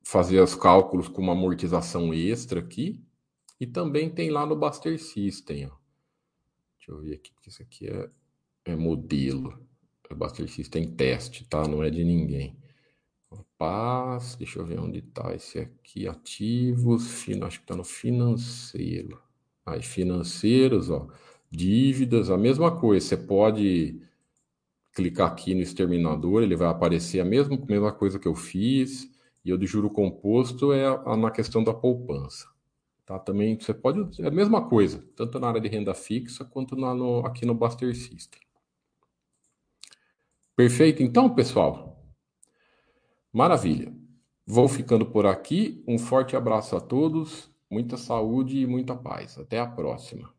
fazer 0.03 0.41
os 0.41 0.55
cálculos 0.55 1.09
com 1.09 1.23
uma 1.23 1.33
amortização 1.33 2.13
extra 2.13 2.61
aqui. 2.61 3.01
E 3.61 3.67
também 3.67 4.09
tem 4.09 4.31
lá 4.31 4.47
no 4.47 4.57
Buster 4.57 4.99
System. 4.99 5.67
Ó. 5.67 5.77
Deixa 6.79 6.93
eu 6.93 7.01
ver 7.01 7.15
aqui, 7.15 7.31
porque 7.33 7.51
isso 7.51 7.63
aqui 7.63 7.87
é, 7.87 8.09
é 8.65 8.77
modelo. 8.77 9.61
É 10.09 10.15
Buster 10.15 10.49
System 10.49 10.91
teste, 10.91 11.45
tá? 11.45 11.69
Não 11.69 11.85
é 11.85 11.91
de 11.91 12.03
ninguém. 12.03 12.59
Paz, 13.57 14.35
deixa 14.37 14.59
eu 14.59 14.65
ver 14.65 14.81
onde 14.81 15.03
tá 15.03 15.35
esse 15.35 15.59
aqui. 15.59 16.09
Ativos, 16.09 17.27
acho 17.43 17.61
que 17.61 17.67
tá 17.67 17.77
no 17.77 17.85
financeiro. 17.85 19.21
Aí, 19.67 19.83
financeiros, 19.83 20.89
ó 20.89 21.07
dívidas, 21.51 22.31
a 22.31 22.39
mesma 22.39 22.79
coisa. 22.79 23.07
Você 23.07 23.17
pode 23.17 24.01
clicar 24.93 25.29
aqui 25.31 25.55
no 25.55 25.61
exterminador, 25.61 26.43
ele 26.43 26.57
vai 26.57 26.69
aparecer 26.69 27.21
a 27.21 27.25
mesma, 27.25 27.59
mesma 27.69 27.93
coisa 27.93 28.19
que 28.19 28.29
eu 28.29 28.35
fiz. 28.35 29.11
E 29.45 29.53
o 29.53 29.59
de 29.59 29.67
juro 29.67 29.91
composto 29.91 30.73
é 30.73 30.87
a, 30.87 31.03
a, 31.07 31.17
na 31.17 31.31
questão 31.31 31.65
da 31.65 31.73
poupança. 31.73 32.47
Tá? 33.07 33.19
Também 33.19 33.59
você 33.59 33.73
pode. 33.73 34.23
É 34.23 34.29
a 34.29 34.31
mesma 34.31 34.69
coisa, 34.69 35.05
tanto 35.17 35.41
na 35.41 35.49
área 35.49 35.61
de 35.61 35.69
renda 35.69 35.95
fixa 35.95 36.45
quanto 36.45 36.77
na, 36.77 36.95
no, 36.95 37.27
aqui 37.27 37.47
no 37.47 37.55
Buster 37.55 37.95
System. 37.97 38.41
Perfeito, 40.55 41.03
então, 41.03 41.35
pessoal? 41.35 42.05
Maravilha. 43.33 43.95
Vou 44.47 44.69
ficando 44.69 45.07
por 45.07 45.25
aqui. 45.25 45.83
Um 45.89 45.99
forte 45.99 46.37
abraço 46.37 46.77
a 46.77 46.81
todos, 46.81 47.49
muita 47.71 47.97
saúde 47.97 48.59
e 48.59 48.67
muita 48.67 48.95
paz. 48.95 49.39
Até 49.39 49.59
a 49.59 49.67
próxima. 49.67 50.31